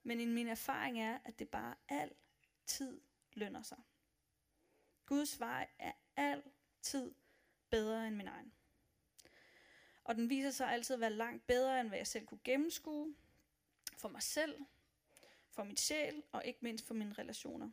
Men 0.04 0.34
min 0.34 0.48
erfaring 0.48 1.00
er, 1.00 1.20
at 1.26 1.40
det 1.40 1.50
bare 1.50 1.76
altid 1.90 3.02
lønner 3.34 3.62
sig. 3.62 3.78
Guds 5.06 5.40
vej 5.40 5.68
er 5.80 5.92
altid 6.16 7.16
bedre 7.70 8.08
end 8.08 8.16
min 8.16 8.28
egen. 8.28 8.54
Og 10.08 10.16
den 10.16 10.30
viser 10.30 10.52
sig 10.52 10.72
altid 10.72 10.94
at 10.94 11.00
være 11.00 11.14
langt 11.14 11.48
bedre, 11.48 11.80
end 11.80 11.88
hvad 11.88 11.98
jeg 11.98 12.08
selv 12.08 12.26
kunne 12.26 12.40
gennemskue. 12.44 13.16
For 13.98 14.10
mig 14.10 14.22
selv, 14.22 14.66
for 15.50 15.64
mit 15.64 15.80
sjæl 15.80 16.24
og 16.32 16.46
ikke 16.46 16.60
mindst 16.62 16.88
for 16.88 16.94
mine 16.94 17.14
relationer. 17.14 17.70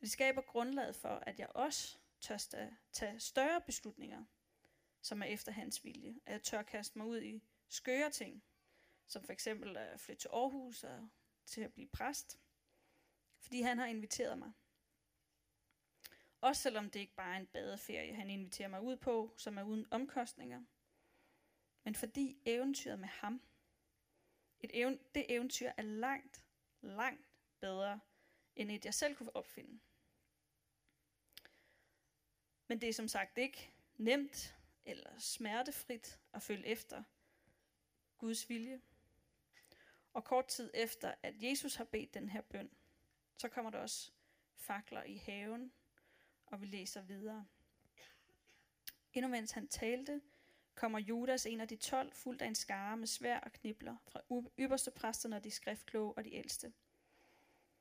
Det 0.00 0.10
skaber 0.10 0.42
grundlaget 0.42 0.96
for, 0.96 1.08
at 1.08 1.38
jeg 1.38 1.48
også 1.54 1.98
tør 2.20 2.36
tage 2.92 3.20
større 3.20 3.60
beslutninger, 3.60 4.24
som 5.02 5.22
er 5.22 5.26
efter 5.26 5.52
hans 5.52 5.84
vilje. 5.84 6.14
At 6.26 6.32
jeg 6.32 6.42
tør 6.42 6.62
kaste 6.62 6.98
mig 6.98 7.06
ud 7.06 7.22
i 7.22 7.42
skøre 7.68 8.10
ting, 8.10 8.42
som 9.06 9.22
for 9.22 9.32
eksempel 9.32 9.76
at 9.76 10.00
flytte 10.00 10.22
til 10.22 10.28
Aarhus 10.28 10.84
og 10.84 11.08
til 11.46 11.60
at 11.60 11.72
blive 11.72 11.88
præst, 11.88 12.38
fordi 13.40 13.60
han 13.60 13.78
har 13.78 13.86
inviteret 13.86 14.38
mig. 14.38 14.52
Også 16.40 16.62
selvom 16.62 16.90
det 16.90 17.00
ikke 17.00 17.14
bare 17.14 17.34
er 17.34 17.40
en 17.40 17.46
badeferie, 17.46 18.14
han 18.14 18.30
inviterer 18.30 18.68
mig 18.68 18.80
ud 18.80 18.96
på, 18.96 19.34
som 19.36 19.58
er 19.58 19.62
uden 19.62 19.86
omkostninger. 19.90 20.62
Men 21.84 21.94
fordi 21.94 22.38
eventyret 22.44 22.98
med 22.98 23.08
ham, 23.08 23.42
et 24.60 24.70
even, 24.74 25.00
det 25.14 25.26
eventyr 25.28 25.72
er 25.76 25.82
langt, 25.82 26.44
langt 26.80 27.30
bedre, 27.60 28.00
end 28.56 28.70
et 28.70 28.84
jeg 28.84 28.94
selv 28.94 29.16
kunne 29.16 29.36
opfinde. 29.36 29.80
Men 32.68 32.80
det 32.80 32.88
er 32.88 32.92
som 32.92 33.08
sagt 33.08 33.38
ikke 33.38 33.70
nemt 33.96 34.56
eller 34.84 35.18
smertefrit 35.18 36.20
at 36.32 36.42
følge 36.42 36.66
efter 36.66 37.02
Guds 38.18 38.48
vilje. 38.48 38.80
Og 40.12 40.24
kort 40.24 40.46
tid 40.46 40.70
efter, 40.74 41.14
at 41.22 41.42
Jesus 41.42 41.74
har 41.74 41.84
bedt 41.84 42.14
den 42.14 42.28
her 42.28 42.40
bøn, 42.40 42.70
så 43.38 43.48
kommer 43.48 43.70
der 43.70 43.78
også 43.78 44.12
fakler 44.56 45.02
i 45.02 45.16
haven, 45.16 45.72
og 46.46 46.60
vi 46.60 46.66
læser 46.66 47.02
videre. 47.02 47.46
Endnu 49.12 49.30
mens 49.30 49.50
han 49.50 49.68
talte, 49.68 50.20
kommer 50.74 50.98
Judas, 50.98 51.46
en 51.46 51.60
af 51.60 51.68
de 51.68 51.76
tolv, 51.76 52.12
fuldt 52.12 52.42
af 52.42 52.46
en 52.46 52.54
skare 52.54 52.96
med 52.96 53.06
svær 53.06 53.40
og 53.40 53.52
knibler, 53.52 53.96
fra 54.08 54.20
ypperste 54.58 54.90
præsterne 54.90 55.36
og 55.36 55.44
de 55.44 55.50
skriftkloge 55.50 56.12
og 56.12 56.24
de 56.24 56.34
ældste. 56.34 56.72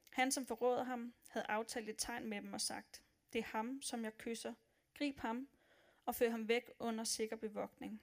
Han, 0.09 0.31
som 0.31 0.45
forråder 0.45 0.83
ham, 0.83 1.13
havde 1.27 1.45
aftalt 1.49 1.89
et 1.89 1.95
tegn 1.97 2.27
med 2.27 2.41
dem 2.41 2.53
og 2.53 2.61
sagt, 2.61 3.03
det 3.33 3.39
er 3.39 3.45
ham, 3.45 3.81
som 3.81 4.03
jeg 4.03 4.17
kysser. 4.17 4.53
Grib 4.93 5.19
ham 5.19 5.47
og 6.05 6.15
før 6.15 6.29
ham 6.29 6.47
væk 6.47 6.71
under 6.79 7.03
sikker 7.03 7.35
bevogtning. 7.35 8.01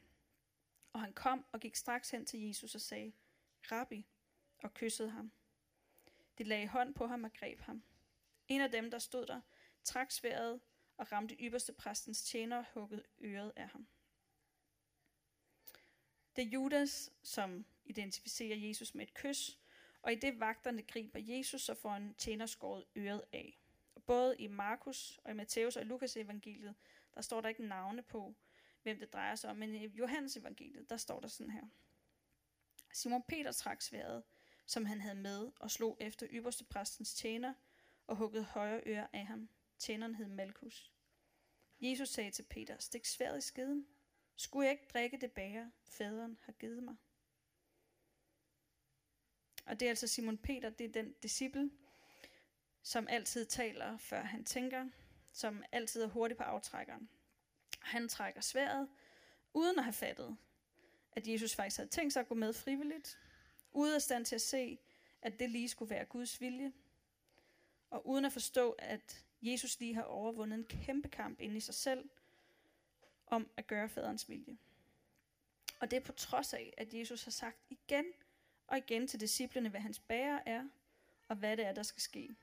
Og 0.93 1.01
han 1.01 1.13
kom 1.13 1.45
og 1.53 1.61
gik 1.61 1.77
straks 1.77 2.11
hen 2.11 2.27
til 2.27 2.41
Jesus 2.41 2.75
og 2.75 2.81
sagde, 2.81 3.13
Rabbi, 3.73 4.07
og 4.63 4.75
kyssede 4.75 5.11
ham. 5.11 5.33
De 6.39 6.45
lagde 6.45 6.69
hånd 6.69 6.95
på 6.95 7.07
ham 7.07 7.25
og 7.25 7.33
greb 7.33 7.61
ham. 7.61 7.83
En 8.49 8.61
af 8.61 8.71
dem, 8.71 8.91
der 8.91 8.99
stod 8.99 9.27
der, 9.27 9.41
trak 9.85 10.11
sværet 10.11 10.61
og 10.97 11.13
ramte 11.13 11.35
ypperste 11.35 11.73
præstens 11.73 12.23
tjener 12.23 12.57
og 12.57 12.65
huggede 12.75 13.03
øret 13.21 13.53
af 13.57 13.69
ham. 13.69 13.87
Det 16.37 16.45
er 16.45 16.49
Judas, 16.49 17.13
som 17.23 17.65
identificerer 17.85 18.57
Jesus 18.57 18.95
med 18.95 19.03
et 19.03 19.15
kys, 19.15 19.59
og 20.03 20.13
i 20.13 20.15
det 20.15 20.41
vagterne 20.41 20.83
griber 20.83 21.21
Jesus, 21.23 21.63
så 21.63 21.75
får 21.75 21.95
en 21.95 22.15
tjener 22.15 22.47
skåret 22.47 22.85
øret 22.97 23.23
af. 23.33 23.59
Og 23.95 24.03
både 24.03 24.37
i 24.39 24.47
Markus 24.47 25.21
og 25.25 25.31
i 25.31 25.35
Matthæus 25.35 25.77
og 25.77 25.87
Lukas 25.87 26.17
evangeliet, 26.17 26.75
der 27.15 27.23
står 27.23 27.41
der 27.41 27.49
ikke 27.49 27.67
navne 27.67 28.03
på, 28.03 28.35
hvem 28.83 28.99
det 28.99 29.13
drejer 29.13 29.35
sig 29.35 29.51
om, 29.51 29.57
men 29.57 29.75
i 29.75 29.87
Johannes 29.87 30.37
evangeliet, 30.37 30.91
der 30.91 30.97
står 30.97 31.21
der 31.21 31.29
sådan 31.29 31.53
her. 31.53 31.63
Simon 32.93 33.23
Peter 33.23 33.53
trak 33.53 33.83
sværet, 33.83 34.23
som 34.67 34.85
han 34.85 35.01
havde 35.01 35.15
med, 35.15 35.51
og 35.61 35.71
slog 35.71 35.97
efter 36.01 36.27
ypperste 36.31 36.65
præstens 36.65 37.15
tjener, 37.15 37.55
og 38.07 38.17
huggede 38.17 38.45
højre 38.45 38.83
øre 38.87 39.09
af 39.13 39.27
ham. 39.27 39.49
Tjeneren 39.83 40.15
hed 40.15 40.29
Malkus. 40.29 40.93
Jesus 41.81 42.09
sagde 42.09 42.31
til 42.31 42.43
Peter, 42.43 42.79
stik 42.79 43.05
sværet 43.07 43.39
i 43.39 43.41
skeden. 43.41 43.87
Skulle 44.37 44.65
jeg 44.65 44.73
ikke 44.73 44.89
drikke 44.93 45.17
det 45.21 45.33
bære, 45.33 45.73
faderen 45.85 46.39
har 46.43 46.53
givet 46.53 46.83
mig? 46.83 46.97
Og 49.67 49.81
det 49.81 49.87
er 49.87 49.91
altså 49.91 50.07
Simon 50.07 50.39
Peter, 50.39 50.71
det 50.71 50.85
er 50.85 50.93
den 50.93 51.13
disciple, 51.13 51.71
som 52.83 53.09
altid 53.09 53.45
taler, 53.45 53.97
før 53.97 54.23
han 54.23 54.45
tænker, 54.45 54.89
som 55.33 55.65
altid 55.73 56.03
er 56.03 56.09
hurtig 56.09 56.37
på 56.37 56.43
aftrækkeren. 56.43 57.09
Han 57.81 58.09
trækker 58.09 58.41
sværet, 58.41 58.89
uden 59.55 59.79
at 59.79 59.85
have 59.85 59.93
fattet, 59.93 60.37
at 61.13 61.29
Jesus 61.29 61.55
faktisk 61.55 61.77
havde 61.77 61.91
tænkt 61.91 62.13
sig 62.13 62.21
at 62.21 62.29
gå 62.29 62.35
med 62.35 62.53
frivilligt, 62.53 63.19
uden 63.73 63.95
af 63.95 64.03
stand 64.03 64.25
til 64.25 64.35
at 64.35 64.43
se, 64.43 64.79
at 65.23 65.39
det 65.39 65.51
lige 65.51 65.69
skulle 65.69 65.91
være 65.91 66.05
Guds 66.05 66.41
vilje, 66.41 66.73
og 67.93 68.07
uden 68.07 68.25
at 68.25 68.33
forstå, 68.33 68.71
at 68.71 69.25
Jesus 69.43 69.81
lige 69.81 69.95
har 69.95 70.03
overvundet 70.03 70.59
en 70.59 70.65
kæmpe 70.65 71.09
kamp 71.09 71.41
inde 71.41 71.57
i 71.57 71.61
sig 71.61 71.75
selv, 71.75 72.09
om 73.27 73.51
at 73.57 73.67
gøre 73.67 73.89
faderens 73.89 74.29
vilje. 74.29 74.57
Og 75.81 75.91
det 75.91 75.97
er 75.97 76.01
på 76.01 76.13
trods 76.13 76.55
af, 76.55 76.75
at 76.77 76.95
Jesus 76.95 77.25
har 77.25 77.31
sagt 77.31 77.57
igen 77.71 78.05
og 78.67 78.79
igen 78.79 79.09
til 79.09 79.21
disciplene, 79.21 79.69
hvad 79.69 79.81
hans 79.81 79.99
bærer 79.99 80.41
er, 80.47 80.69
og 81.29 81.37
hvad 81.37 81.57
det 81.57 81.67
er, 81.67 81.73
der 81.73 81.83
skal 81.83 82.03
ske. 82.03 82.35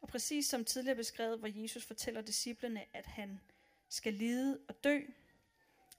Og 0.00 0.08
præcis 0.08 0.46
som 0.46 0.64
tidligere 0.64 0.96
beskrevet, 0.96 1.38
hvor 1.38 1.62
Jesus 1.62 1.84
fortæller 1.84 2.20
disciplene, 2.20 2.84
at 2.96 3.06
han 3.06 3.40
skal 3.88 4.14
lide 4.14 4.60
og 4.68 4.84
dø, 4.84 5.00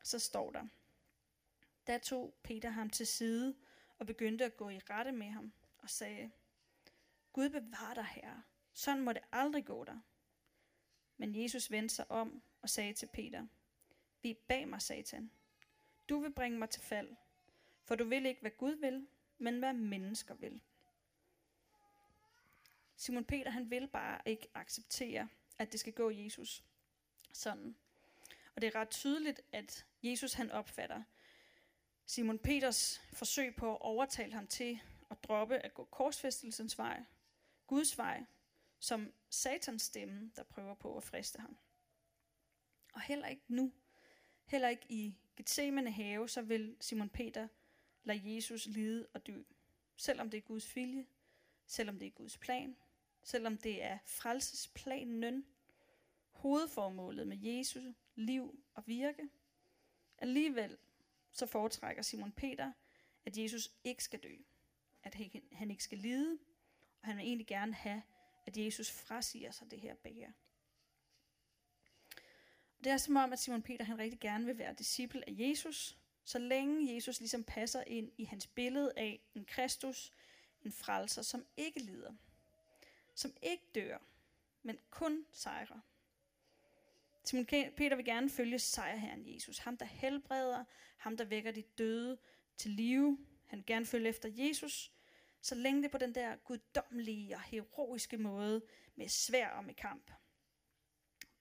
så 0.03 0.19
står 0.19 0.51
der, 0.51 0.67
da 1.87 1.97
tog 1.97 2.33
Peter 2.43 2.69
ham 2.69 2.89
til 2.89 3.07
side 3.07 3.55
og 3.99 4.07
begyndte 4.07 4.45
at 4.45 4.57
gå 4.57 4.69
i 4.69 4.79
rette 4.79 5.11
med 5.11 5.27
ham 5.27 5.53
og 5.77 5.89
sagde, 5.89 6.31
Gud 7.33 7.49
bevar 7.49 7.93
dig, 7.93 8.05
herre. 8.05 8.43
Sådan 8.73 9.03
må 9.03 9.13
det 9.13 9.23
aldrig 9.31 9.65
gå 9.65 9.83
dig. 9.83 9.99
Men 11.17 11.43
Jesus 11.43 11.71
vendte 11.71 11.95
sig 11.95 12.11
om 12.11 12.41
og 12.61 12.69
sagde 12.69 12.93
til 12.93 13.07
Peter, 13.07 13.47
Vi 14.21 14.33
bag 14.47 14.67
mig, 14.67 14.81
satan. 14.81 15.31
Du 16.09 16.19
vil 16.19 16.33
bringe 16.33 16.59
mig 16.59 16.69
til 16.69 16.81
fald, 16.81 17.15
for 17.83 17.95
du 17.95 18.03
vil 18.03 18.25
ikke, 18.25 18.41
hvad 18.41 18.51
Gud 18.51 18.75
vil, 18.75 19.07
men 19.37 19.59
hvad 19.59 19.73
mennesker 19.73 20.33
vil. 20.33 20.61
Simon 22.95 23.25
Peter, 23.25 23.51
han 23.51 23.69
vil 23.69 23.87
bare 23.87 24.21
ikke 24.25 24.47
acceptere, 24.53 25.29
at 25.57 25.71
det 25.71 25.79
skal 25.79 25.93
gå 25.93 26.11
Jesus 26.11 26.63
sådan. 27.33 27.75
Og 28.55 28.61
det 28.61 28.67
er 28.67 28.79
ret 28.79 28.89
tydeligt, 28.89 29.41
at 29.51 29.85
Jesus 30.03 30.33
han 30.33 30.51
opfatter 30.51 31.03
Simon 32.05 32.39
Peters 32.39 33.01
forsøg 33.13 33.55
på 33.55 33.71
at 33.71 33.81
overtale 33.81 34.33
ham 34.33 34.47
til 34.47 34.79
at 35.11 35.23
droppe 35.23 35.57
at 35.57 35.73
gå 35.73 35.83
korsfæstelsens 35.83 36.77
vej, 36.77 37.03
Guds 37.67 37.97
vej, 37.97 38.25
som 38.79 39.13
satans 39.29 39.81
stemme, 39.81 40.31
der 40.35 40.43
prøver 40.43 40.73
på 40.73 40.97
at 40.97 41.03
friste 41.03 41.39
ham. 41.39 41.57
Og 42.93 43.01
heller 43.01 43.27
ikke 43.27 43.43
nu, 43.47 43.73
heller 44.45 44.69
ikke 44.69 44.85
i 44.89 45.15
Gethsemane 45.35 45.91
have, 45.91 46.29
så 46.29 46.41
vil 46.41 46.77
Simon 46.81 47.09
Peter 47.09 47.47
lade 48.03 48.35
Jesus 48.35 48.65
lide 48.65 49.07
og 49.13 49.27
dø. 49.27 49.43
Selvom 49.95 50.29
det 50.29 50.37
er 50.37 50.41
Guds 50.41 50.75
vilje, 50.75 51.05
selvom 51.65 51.99
det 51.99 52.05
er 52.05 52.11
Guds 52.11 52.37
plan, 52.37 52.75
selvom 53.23 53.57
det 53.57 53.83
er 53.83 53.97
frelsesplanen, 54.05 55.45
hovedformålet 56.31 57.27
med 57.27 57.37
Jesus 57.37 57.83
liv 58.15 58.63
og 58.73 58.87
virke. 58.87 59.29
Alligevel 60.17 60.77
så 61.31 61.45
foretrækker 61.45 62.01
Simon 62.01 62.31
Peter, 62.31 62.71
at 63.25 63.37
Jesus 63.37 63.71
ikke 63.83 64.03
skal 64.03 64.19
dø, 64.19 64.35
at 65.03 65.15
han 65.51 65.71
ikke 65.71 65.83
skal 65.83 65.97
lide, 65.97 66.39
og 67.03 67.09
han 67.09 67.17
vil 67.17 67.25
egentlig 67.25 67.47
gerne 67.47 67.73
have, 67.73 68.01
at 68.45 68.57
Jesus 68.57 68.91
frasiger 68.91 69.51
sig 69.51 69.71
det 69.71 69.79
her 69.79 69.95
bære. 69.95 70.33
Det 72.83 72.91
er 72.91 72.97
som 72.97 73.15
om, 73.15 73.33
at 73.33 73.39
Simon 73.39 73.61
Peter 73.61 73.85
han 73.85 73.99
rigtig 73.99 74.19
gerne 74.19 74.45
vil 74.45 74.57
være 74.57 74.73
disciple 74.73 75.29
af 75.29 75.33
Jesus, 75.37 75.97
så 76.23 76.39
længe 76.39 76.95
Jesus 76.95 77.19
ligesom 77.19 77.43
passer 77.43 77.83
ind 77.87 78.11
i 78.17 78.23
hans 78.23 78.47
billede 78.47 78.93
af 78.97 79.21
en 79.35 79.45
Kristus, 79.45 80.13
en 80.61 80.71
frelser, 80.71 81.21
som 81.21 81.45
ikke 81.57 81.79
lider, 81.79 82.13
som 83.15 83.33
ikke 83.41 83.63
dør, 83.75 83.97
men 84.63 84.79
kun 84.89 85.25
sejrer. 85.31 85.79
Simon 87.23 87.45
Peter 87.45 87.95
vil 87.95 88.05
gerne 88.05 88.29
følge 88.29 88.59
sejrherren 88.59 89.33
Jesus, 89.33 89.57
ham 89.57 89.77
der 89.77 89.85
helbreder, 89.85 90.63
ham 90.97 91.17
der 91.17 91.25
vækker 91.25 91.51
de 91.51 91.61
døde 91.61 92.17
til 92.57 92.71
live. 92.71 93.17
Han 93.47 93.59
vil 93.59 93.65
gerne 93.65 93.85
følge 93.85 94.09
efter 94.09 94.29
Jesus, 94.31 94.91
så 95.43 95.55
længe 95.55 95.83
det 95.83 95.91
på 95.91 95.97
den 95.97 96.15
der 96.15 96.35
guddommelige 96.35 97.35
og 97.35 97.41
heroiske 97.41 98.17
måde 98.17 98.61
med 98.95 99.07
svær 99.07 99.49
og 99.49 99.65
med 99.65 99.73
kamp. 99.73 100.11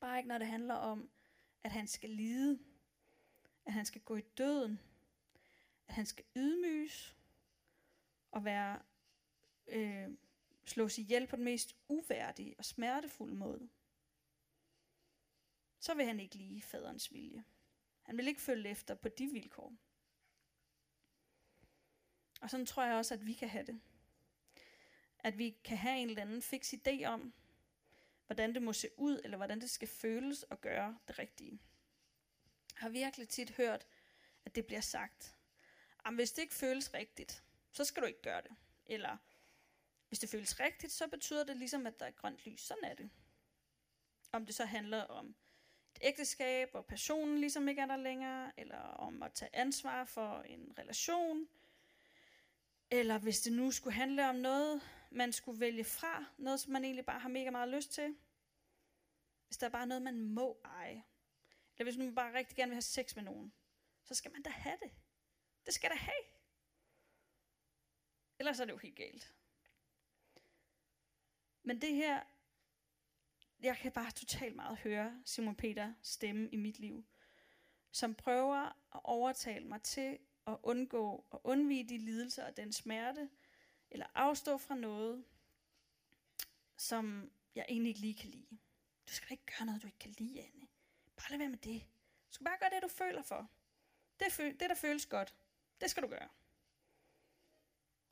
Bare 0.01 0.19
ikke 0.19 0.29
når 0.29 0.39
det 0.39 0.47
handler 0.47 0.75
om, 0.75 1.11
at 1.63 1.73
han 1.73 1.89
skal 1.89 2.11
lide, 2.11 2.59
at 3.65 3.73
han 3.73 3.87
skal 3.87 4.01
gå 4.01 4.17
i 4.17 4.21
døden, 4.21 4.81
at 5.89 5.95
han 5.95 6.07
skal 6.07 6.25
ydmyges 6.37 7.17
og 8.31 8.45
være 8.45 8.83
øh, 9.67 10.09
slås 10.65 10.99
ihjel 10.99 11.27
på 11.27 11.37
den 11.37 11.45
mest 11.45 11.77
uværdige 11.89 12.55
og 12.59 12.65
smertefulde 12.65 13.35
måde. 13.35 13.69
Så 15.79 15.95
vil 15.95 16.07
han 16.07 16.21
ikke 16.21 16.37
lige 16.37 16.63
faderens 16.63 17.13
vilje. 17.13 17.45
Han 18.03 18.17
vil 18.17 18.29
ikke 18.29 18.41
følge 18.41 18.71
efter 18.71 18.95
på 18.95 19.09
de 19.09 19.27
vilkår. 19.27 19.75
Og 22.41 22.51
sådan 22.51 22.67
tror 22.67 22.83
jeg 22.83 22.97
også, 22.97 23.15
at 23.15 23.27
vi 23.27 23.33
kan 23.33 23.49
have 23.49 23.67
det. 23.67 23.81
At 25.23 25.39
vi 25.39 25.57
kan 25.65 25.77
have 25.77 25.99
en 25.99 26.09
eller 26.09 26.23
anden 26.23 26.43
fix 26.43 26.73
idé 26.75 27.05
om, 27.05 27.33
hvordan 28.27 28.55
det 28.55 28.63
må 28.63 28.73
se 28.73 28.89
ud, 28.97 29.21
eller 29.25 29.37
hvordan 29.37 29.61
det 29.61 29.71
skal 29.71 29.89
føles 29.89 30.45
at 30.51 30.61
gøre 30.61 30.99
det 31.09 31.19
rigtige. 31.19 31.61
Jeg 32.73 32.81
har 32.81 32.89
virkelig 32.89 33.29
tit 33.29 33.51
hørt, 33.51 33.87
at 34.45 34.55
det 34.55 34.67
bliver 34.67 34.81
sagt, 34.81 35.37
at 36.07 36.15
hvis 36.15 36.33
det 36.33 36.43
ikke 36.43 36.55
føles 36.55 36.95
rigtigt, 36.95 37.43
så 37.73 37.85
skal 37.85 38.03
du 38.03 38.07
ikke 38.07 38.23
gøre 38.23 38.43
det. 38.43 38.51
Eller 38.87 39.17
hvis 40.09 40.19
det 40.19 40.29
føles 40.29 40.61
rigtigt, 40.61 40.93
så 40.93 41.09
betyder 41.09 41.45
det 41.45 41.57
ligesom, 41.57 41.87
at 41.87 42.01
der 42.01 42.07
er 42.07 42.11
grønt 42.11 42.47
lys. 42.47 42.61
Sådan 42.61 42.85
er 42.85 42.95
det. 42.95 43.11
Om 44.33 44.47
det 44.47 44.55
så 44.55 44.65
handler 44.65 45.03
om 45.03 45.35
et 45.97 45.99
ægteskab, 46.03 46.71
hvor 46.71 46.83
personen 46.83 47.39
ligesom 47.39 47.69
ikke 47.69 47.83
er 47.83 47.87
der 47.87 47.97
længere, 47.97 48.53
eller 48.57 48.79
om 48.79 49.23
at 49.23 49.33
tage 49.33 49.57
ansvar 49.57 50.05
for 50.05 50.43
en 50.43 50.75
relation, 50.79 51.49
eller 52.91 53.19
hvis 53.19 53.41
det 53.41 53.53
nu 53.53 53.71
skulle 53.71 53.95
handle 53.95 54.29
om 54.29 54.35
noget, 54.35 54.83
man 55.15 55.33
skulle 55.33 55.61
vælge 55.61 55.85
fra, 55.85 56.25
noget 56.39 56.61
som 56.61 56.73
man 56.73 56.85
egentlig 56.85 57.07
bare 57.07 57.21
har 57.21 57.29
mega 57.29 57.51
meget 57.51 57.69
lyst 57.69 57.93
til. 57.93 58.17
Hvis 59.47 59.59
der 59.59 59.67
er 59.67 59.71
bare 59.71 59.87
noget, 59.87 60.03
man 60.03 60.21
må 60.21 60.61
eje. 60.65 61.05
Eller 61.79 61.85
hvis 61.85 61.99
man 61.99 62.15
bare 62.15 62.35
rigtig 62.35 62.57
gerne 62.57 62.71
vil 62.71 62.75
have 62.75 62.83
sex 62.83 63.17
med 63.17 63.25
nogen, 63.25 63.53
så 64.05 64.15
skal 64.15 64.33
man 64.33 64.43
da 64.43 64.51
have 64.51 64.79
det. 64.83 64.91
Det 65.67 65.75
skal 65.75 65.91
der 65.91 65.97
have. 65.97 66.25
Ellers 68.39 68.61
er 68.61 68.65
det 68.65 68.73
jo 68.73 68.79
helt 68.79 68.97
galt. 68.97 69.35
Men 71.63 71.81
det 71.81 71.95
her, 71.95 72.23
jeg 73.63 73.77
kan 73.77 73.93
bare 73.93 74.11
totalt 74.11 74.57
meget 74.57 74.79
høre 74.79 75.23
Simon 75.25 75.57
Peter 75.57 75.95
stemme 76.03 76.49
i 76.51 76.57
mit 76.57 76.79
liv, 76.79 77.05
som 77.91 78.15
prøver 78.15 78.59
at 78.95 79.01
overtale 79.05 79.67
mig 79.67 79.83
til 79.83 80.19
at 80.47 80.57
undgå 80.63 81.27
og 81.31 81.41
undvige 81.45 81.89
de 81.89 81.99
lidelser 81.99 82.47
og 82.47 82.57
den 82.57 82.73
smerte, 82.73 83.31
eller 83.93 84.07
afstå 84.15 84.59
fra 84.59 84.75
noget, 84.75 85.25
som 86.77 87.31
jeg 87.55 87.67
egentlig 87.69 87.89
ikke 87.89 88.01
lige 88.01 88.15
kan 88.15 88.31
lide. 88.31 88.59
Du 89.09 89.13
skal 89.13 89.29
da 89.29 89.33
ikke 89.33 89.53
gøre 89.59 89.67
noget, 89.67 89.83
du 89.83 89.87
ikke 89.87 89.99
kan 89.99 90.15
lide, 90.19 90.41
Anne. 90.41 90.69
Bare 91.17 91.31
lad 91.31 91.39
være 91.39 91.49
med 91.49 91.59
det. 91.59 91.81
Du 92.29 92.35
skal 92.35 92.45
bare 92.45 92.59
gøre 92.61 92.71
det, 92.71 92.83
du 92.83 92.89
føler 92.89 93.23
for. 93.23 93.51
Det, 94.21 94.61
det, 94.61 94.71
der 94.71 94.75
føles 94.75 95.07
godt, 95.07 95.35
det 95.81 95.91
skal 95.91 96.03
du 96.03 96.09
gøre. 96.09 96.29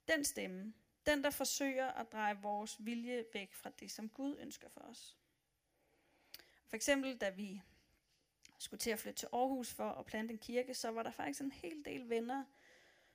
Den 0.09 0.25
stemme, 0.25 0.75
den 1.07 1.25
der 1.25 1.31
forsøger 1.31 1.87
at 1.87 2.13
dreje 2.13 2.39
vores 2.43 2.85
vilje 2.85 3.25
væk 3.35 3.55
fra 3.55 3.71
det, 3.81 3.91
som 3.91 4.09
Gud 4.09 4.37
ønsker 4.39 4.69
for 4.69 4.81
os. 4.81 5.17
For 6.67 6.77
eksempel, 6.77 7.17
da 7.17 7.31
vi 7.31 7.63
skulle 8.59 8.81
til 8.81 8.91
at 8.91 8.99
flytte 8.99 9.19
til 9.19 9.29
Aarhus 9.33 9.73
for 9.73 9.91
at 9.91 10.07
plante 10.07 10.33
en 10.33 10.39
kirke, 10.39 10.75
så 10.75 10.91
var 10.91 11.03
der 11.03 11.11
faktisk 11.11 11.41
en 11.41 11.53
hel 11.53 11.85
del 11.85 12.09
venner 12.09 12.45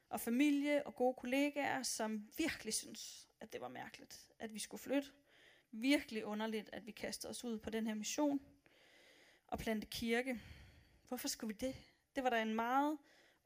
og 0.10 0.22
familie 0.22 0.88
og 0.88 0.96
gode 0.96 1.14
kollegaer, 1.14 1.84
som 1.84 2.28
virkelig 2.38 2.74
synes, 2.74 3.28
at 3.40 3.54
det 3.54 3.62
var 3.62 3.68
mærkeligt, 3.68 4.28
at 4.40 4.54
vi 4.54 4.60
skulle 4.60 4.82
flytte. 4.82 5.10
Virkelig 5.72 6.26
underligt, 6.26 6.70
at 6.74 6.86
vi 6.86 6.92
kastede 6.92 7.32
os 7.32 7.44
ud 7.44 7.58
på 7.58 7.70
den 7.70 7.88
her 7.88 7.94
mission 7.94 8.42
og 9.48 9.60
plante 9.60 9.88
kirke. 9.88 10.42
Hvorfor 11.08 11.28
skulle 11.28 11.54
vi 11.54 11.68
det? 11.68 11.76
Det 12.16 12.24
var 12.24 12.30
da 12.30 12.42
en 12.42 12.56
meget 12.56 12.98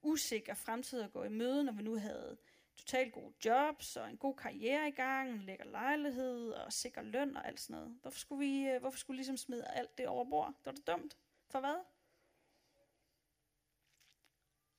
usikker 0.01 0.53
fremtid 0.53 1.01
at 1.01 1.11
gå 1.11 1.23
i 1.23 1.29
møde, 1.29 1.63
når 1.63 1.73
vi 1.73 1.83
nu 1.83 1.95
havde 1.95 2.37
totalt 2.75 3.13
gode 3.13 3.33
jobs 3.45 3.95
og 3.95 4.09
en 4.09 4.17
god 4.17 4.35
karriere 4.35 4.87
i 4.87 4.91
gang, 4.91 5.29
en 5.29 5.41
lækker 5.41 5.65
lejlighed 5.65 6.49
og 6.49 6.73
sikker 6.73 7.01
løn 7.01 7.37
og 7.37 7.47
alt 7.47 7.59
sådan 7.59 7.75
noget. 7.81 7.97
Hvorfor 8.01 8.19
skulle 8.19 8.45
vi, 8.45 8.67
øh, 8.67 8.79
hvorfor 8.79 8.97
skulle 8.97 9.15
vi 9.15 9.17
ligesom 9.17 9.37
smide 9.37 9.67
alt 9.67 9.97
det 9.97 10.07
over 10.07 10.25
bord? 10.25 10.47
Det 10.47 10.65
var 10.65 10.71
da 10.71 10.91
dumt. 10.91 11.17
For 11.49 11.59
hvad? 11.59 11.75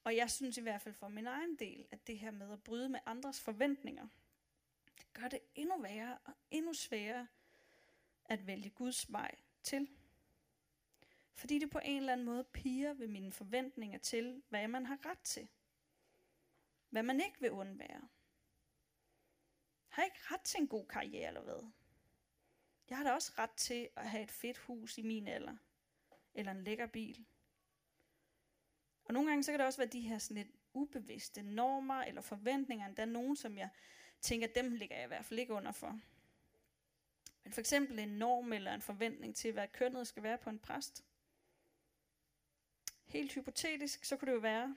Og 0.05 0.17
jeg 0.17 0.31
synes 0.31 0.57
i 0.57 0.61
hvert 0.61 0.83
fald 0.83 0.95
for 0.95 1.09
min 1.09 1.27
egen 1.27 1.57
del, 1.57 1.87
at 1.91 2.07
det 2.07 2.19
her 2.19 2.31
med 2.31 2.53
at 2.53 2.63
bryde 2.63 2.89
med 2.89 3.01
andres 3.07 3.41
forventninger, 3.41 4.09
det 4.99 5.13
gør 5.13 5.29
det 5.29 5.41
endnu 5.55 5.83
værre 5.83 6.19
og 6.25 6.33
endnu 6.51 6.73
sværere 6.73 7.27
at 8.25 8.47
vælge 8.47 8.71
Guds 8.71 9.13
vej 9.13 9.35
til. 9.63 9.89
Fordi 11.35 11.59
det 11.59 11.71
på 11.71 11.81
en 11.85 11.97
eller 11.97 12.13
anden 12.13 12.27
måde 12.27 12.45
piger 12.45 12.93
ved 12.93 13.09
mine 13.09 13.33
forventninger 13.33 13.99
til, 13.99 14.43
hvad 14.49 14.69
man 14.69 14.87
har 14.87 15.07
ret 15.07 15.19
til. 15.19 15.49
Hvad 16.91 17.03
man 17.03 17.21
ikke 17.21 17.41
vil 17.41 17.51
undvære. 17.51 18.09
Har 19.89 20.03
jeg 20.03 20.07
ikke 20.07 20.35
ret 20.35 20.41
til 20.41 20.61
en 20.61 20.69
god 20.69 20.87
karriere 20.87 21.29
eller 21.29 21.43
hvad? 21.43 21.71
Jeg 22.91 22.97
har 22.97 23.05
da 23.05 23.13
også 23.13 23.33
ret 23.39 23.51
til 23.51 23.89
at 23.97 24.11
have 24.11 24.23
et 24.23 24.31
fedt 24.31 24.59
hus 24.59 24.99
i 24.99 25.03
min 25.03 25.29
alder. 25.29 25.57
Eller 26.35 26.53
en 26.53 26.65
lækker 26.65 26.87
bil. 26.87 27.27
Og 29.11 29.15
nogle 29.15 29.29
gange 29.29 29.43
så 29.43 29.53
kan 29.53 29.59
det 29.59 29.67
også 29.67 29.79
være 29.79 29.89
de 29.89 30.01
her 30.01 30.19
sådan 30.19 30.37
lidt 30.37 30.57
ubevidste 30.75 31.43
normer 31.43 32.03
eller 32.03 32.21
forventninger. 32.21 32.95
Der 32.95 33.03
er 33.03 33.07
nogen, 33.07 33.37
som 33.37 33.59
jeg 33.59 33.69
tænker, 34.21 34.47
dem 34.47 34.75
ligger 34.75 34.97
jeg 34.97 35.05
i 35.05 35.09
hvert 35.09 35.25
fald 35.25 35.41
ikke 35.41 35.53
under 35.53 35.73
for. 35.73 36.01
Men 37.45 37.53
for 37.53 37.61
eksempel 37.61 37.99
en 37.99 38.09
norm 38.09 38.53
eller 38.53 38.75
en 38.75 38.83
forventning 38.83 39.37
til, 39.37 39.53
hvad 39.53 39.69
kønnet 39.69 40.07
skal 40.07 40.23
være 40.23 40.39
på 40.39 40.51
en 40.51 40.59
præst. 40.59 41.05
Helt 43.07 43.33
hypotetisk, 43.33 44.05
så 44.05 44.17
kunne 44.17 44.31
det 44.31 44.37
jo 44.37 44.41
være, 44.41 44.77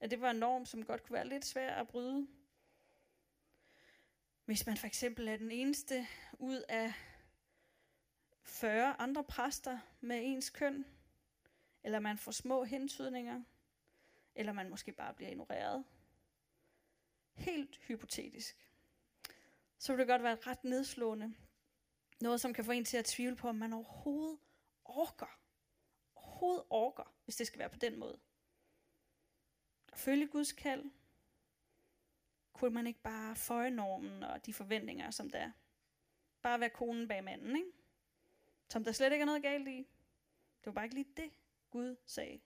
at 0.00 0.10
det 0.10 0.20
var 0.20 0.30
en 0.30 0.36
norm, 0.36 0.66
som 0.66 0.84
godt 0.84 1.02
kunne 1.02 1.14
være 1.14 1.28
lidt 1.28 1.44
svær 1.44 1.74
at 1.74 1.88
bryde. 1.88 2.28
Hvis 4.44 4.66
man 4.66 4.76
for 4.76 4.86
eksempel 4.86 5.28
er 5.28 5.36
den 5.36 5.50
eneste 5.50 6.06
ud 6.32 6.62
af 6.68 6.92
40 8.42 9.00
andre 9.00 9.24
præster 9.24 9.78
med 10.00 10.20
ens 10.22 10.50
køn, 10.50 10.84
eller 11.84 12.00
man 12.00 12.18
får 12.18 12.32
små 12.32 12.64
hentydninger, 12.64 13.42
eller 14.38 14.52
man 14.52 14.70
måske 14.70 14.92
bare 14.92 15.14
bliver 15.14 15.30
ignoreret. 15.30 15.84
Helt 17.34 17.76
hypotetisk. 17.76 18.70
Så 19.78 19.92
vil 19.92 19.98
det 19.98 20.08
godt 20.08 20.22
være 20.22 20.38
ret 20.46 20.64
nedslående. 20.64 21.34
Noget, 22.20 22.40
som 22.40 22.54
kan 22.54 22.64
få 22.64 22.72
en 22.72 22.84
til 22.84 22.96
at 22.96 23.04
tvivle 23.04 23.36
på, 23.36 23.48
om 23.48 23.54
man 23.54 23.72
overhovedet 23.72 24.38
orker. 24.84 25.40
Overhovedet 26.14 26.64
orker, 26.70 27.14
hvis 27.24 27.36
det 27.36 27.46
skal 27.46 27.58
være 27.58 27.70
på 27.70 27.78
den 27.78 27.98
måde. 27.98 28.20
At 29.92 29.98
følge 29.98 30.28
Guds 30.28 30.52
kald, 30.52 30.90
kunne 32.52 32.74
man 32.74 32.86
ikke 32.86 33.00
bare 33.00 33.36
føje 33.36 33.70
normen 33.70 34.22
og 34.22 34.46
de 34.46 34.54
forventninger, 34.54 35.10
som 35.10 35.30
der 35.30 35.38
er. 35.38 35.52
Bare 36.42 36.60
være 36.60 36.70
konen 36.70 37.08
bag 37.08 37.24
manden, 37.24 37.56
ikke? 37.56 37.72
Som 38.68 38.84
der 38.84 38.92
slet 38.92 39.12
ikke 39.12 39.22
er 39.22 39.26
noget 39.26 39.42
galt 39.42 39.68
i. 39.68 39.76
Det 40.60 40.66
var 40.66 40.72
bare 40.72 40.84
ikke 40.84 40.94
lige 40.94 41.12
det, 41.16 41.30
Gud 41.70 41.96
sagde. 42.06 42.40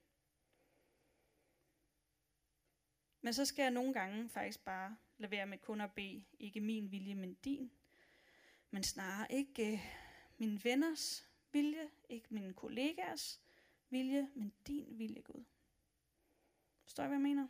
Men 3.22 3.34
så 3.34 3.44
skal 3.44 3.62
jeg 3.62 3.70
nogle 3.70 3.92
gange 3.92 4.28
faktisk 4.28 4.64
bare 4.64 4.96
lade 5.18 5.30
være 5.30 5.46
med 5.46 5.58
kun 5.58 5.80
at 5.80 5.92
bede, 5.92 6.24
ikke 6.38 6.60
min 6.60 6.92
vilje, 6.92 7.14
men 7.14 7.34
din. 7.34 7.70
Men 8.70 8.82
snarere 8.82 9.32
ikke 9.32 9.72
øh, 9.72 9.78
min 10.38 10.60
venners 10.64 11.26
vilje, 11.52 11.90
ikke 12.08 12.34
mine 12.34 12.54
kollegaers 12.54 13.40
vilje, 13.90 14.30
men 14.34 14.52
din 14.66 14.98
vilje, 14.98 15.20
Gud. 15.20 15.44
Forstår 16.82 17.04
I, 17.04 17.06
hvad 17.06 17.16
jeg 17.16 17.22
mener? 17.22 17.48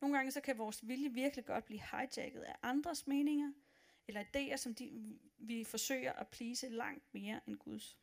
Nogle 0.00 0.16
gange 0.16 0.32
så 0.32 0.40
kan 0.40 0.58
vores 0.58 0.88
vilje 0.88 1.08
virkelig 1.08 1.44
godt 1.44 1.64
blive 1.64 1.82
hijacket 1.90 2.40
af 2.40 2.56
andres 2.62 3.06
meninger, 3.06 3.52
eller 4.08 4.24
idéer, 4.24 4.56
som 4.56 4.74
de, 4.74 5.18
vi 5.38 5.64
forsøger 5.64 6.12
at 6.12 6.28
plise 6.28 6.68
langt 6.68 7.14
mere 7.14 7.40
end 7.46 7.56
Guds. 7.56 7.98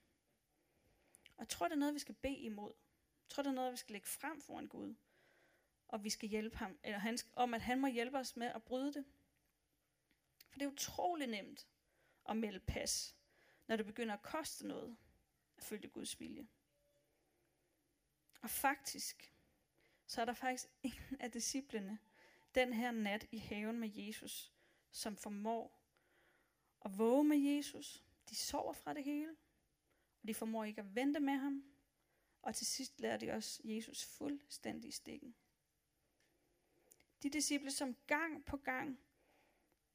Og 1.24 1.40
jeg 1.40 1.50
tror, 1.50 1.68
det 1.68 1.74
er 1.74 1.80
noget, 1.80 1.94
vi 1.94 2.00
skal 2.00 2.16
bede 2.16 2.38
imod. 2.38 2.72
Jeg 3.24 3.30
tror, 3.30 3.44
det 3.44 3.50
er 3.50 3.54
noget, 3.54 3.72
vi 3.72 3.78
skal 3.78 3.94
lægge 3.94 4.08
frem 4.08 4.42
foran 4.42 4.68
Gud. 4.68 4.96
Og 5.88 6.04
vi 6.04 6.10
skal 6.10 6.30
hjælpe 6.30 6.58
ham, 6.58 6.78
eller 6.84 7.00
han, 7.00 7.18
om 7.34 7.54
at 7.54 7.62
han 7.62 7.82
må 7.82 7.88
hjælpe 7.88 8.18
os 8.18 8.36
med 8.36 8.48
at 8.48 8.64
bryde 8.64 8.94
det. 8.94 9.06
For 10.50 10.60
det 10.60 10.66
er 10.66 10.72
utrolig 10.72 11.28
nemt 11.28 11.68
at 12.30 12.38
melde 12.38 12.60
pas, 12.60 13.16
når 13.68 13.76
det 13.76 13.86
begynder 13.86 14.14
at 14.14 14.22
koste 14.22 14.68
noget 14.68 14.98
at 15.58 15.64
følge 15.64 15.88
Guds 15.90 16.20
vilje. 16.20 16.48
Og 18.42 18.50
faktisk, 18.50 19.34
så 20.06 20.22
er 20.22 20.26
der 20.26 20.34
faktisk 20.34 20.70
en 20.84 21.18
af 21.20 21.32
disciplene 21.32 22.00
den 22.56 22.74
her 22.74 22.92
nat 22.92 23.28
i 23.32 23.38
haven 23.38 23.80
med 23.80 23.90
Jesus, 23.94 24.54
som 24.92 25.18
formår 25.18 25.84
at 26.86 26.98
våge 26.98 27.24
med 27.24 27.38
Jesus. 27.38 28.04
De 28.30 28.36
sover 28.36 28.74
fra 28.74 28.94
det 28.94 29.04
hele, 29.04 29.36
og 30.22 30.28
de 30.28 30.34
formår 30.34 30.64
ikke 30.64 30.82
at 30.82 30.96
vente 30.96 31.20
med 31.20 31.38
ham. 31.38 31.73
Og 32.44 32.56
til 32.56 32.68
sidst 32.68 33.00
lader 33.00 33.18
de 33.18 33.32
også 33.32 33.62
Jesus 33.64 34.06
fuldstændig 34.06 34.88
i 34.88 34.92
stikken. 34.92 35.36
De 37.24 37.30
disciple, 37.30 37.72
som 37.72 37.96
gang 38.08 38.46
på 38.46 38.58
gang 38.58 39.00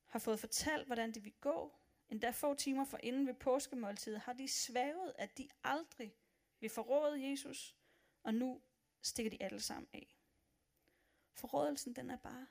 har 0.06 0.18
fået 0.18 0.40
fortalt, 0.40 0.86
hvordan 0.86 1.12
det 1.12 1.24
vil 1.24 1.34
gå, 1.40 1.74
endda 2.08 2.30
få 2.30 2.54
timer 2.54 2.84
for 2.84 2.98
inden 3.02 3.26
ved 3.26 3.34
påskemåltidet, 3.34 4.20
har 4.20 4.32
de 4.32 4.48
svævet, 4.48 5.12
at 5.18 5.38
de 5.38 5.48
aldrig 5.64 6.14
vil 6.60 6.70
forråde 6.70 7.30
Jesus, 7.30 7.76
og 8.22 8.34
nu 8.34 8.62
stikker 9.02 9.30
de 9.30 9.42
alle 9.42 9.60
sammen 9.60 9.88
af. 9.92 10.16
Forrådelsen, 11.32 11.96
den 11.96 12.10
er 12.10 12.16
bare 12.16 12.46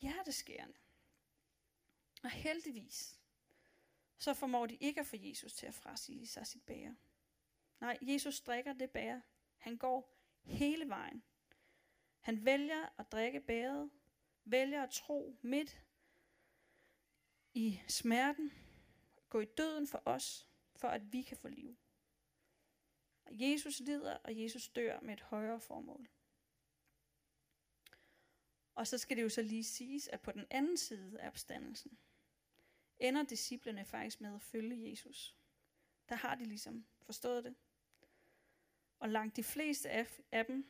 hjerteskærende. 0.00 0.76
Og 2.22 2.30
heldigvis, 2.30 3.20
så 4.18 4.34
formår 4.34 4.66
de 4.66 4.76
ikke 4.76 5.00
at 5.00 5.06
få 5.06 5.16
Jesus 5.18 5.54
til 5.54 5.66
at 5.66 5.74
frasige 5.74 6.26
sig 6.26 6.46
sit 6.46 6.62
bære. 6.62 6.96
Nej, 7.80 7.98
Jesus 8.02 8.40
drikker 8.40 8.72
det 8.72 8.90
bære. 8.90 9.22
Han 9.56 9.76
går 9.76 10.16
hele 10.42 10.88
vejen. 10.88 11.22
Han 12.20 12.44
vælger 12.44 12.88
at 12.98 13.12
drikke 13.12 13.40
bæret, 13.40 13.90
vælger 14.44 14.82
at 14.82 14.90
tro 14.90 15.38
midt 15.42 15.82
i 17.54 17.80
smerten, 17.88 18.52
gå 19.28 19.40
i 19.40 19.44
døden 19.44 19.86
for 19.86 20.02
os, 20.04 20.48
for 20.76 20.88
at 20.88 21.12
vi 21.12 21.22
kan 21.22 21.36
få 21.36 21.48
liv. 21.48 21.76
Og 23.24 23.32
Jesus 23.32 23.80
lider, 23.80 24.14
og 24.14 24.42
Jesus 24.42 24.68
dør 24.68 25.00
med 25.00 25.14
et 25.14 25.20
højere 25.20 25.60
formål. 25.60 26.08
Og 28.74 28.86
så 28.86 28.98
skal 28.98 29.16
det 29.16 29.22
jo 29.22 29.28
så 29.28 29.42
lige 29.42 29.64
siges, 29.64 30.08
at 30.08 30.20
på 30.20 30.32
den 30.32 30.46
anden 30.50 30.76
side 30.76 31.20
af 31.20 31.28
opstandelsen, 31.28 31.98
ender 32.98 33.22
disciplene 33.22 33.84
faktisk 33.84 34.20
med 34.20 34.34
at 34.34 34.42
følge 34.42 34.90
Jesus. 34.90 35.36
Der 36.08 36.14
har 36.14 36.34
de 36.34 36.44
ligesom 36.44 36.86
forstået 37.00 37.44
det. 37.44 37.54
Og 38.98 39.08
langt 39.08 39.36
de 39.36 39.42
fleste 39.42 39.90
af, 39.90 40.20
af 40.32 40.46
dem, 40.46 40.66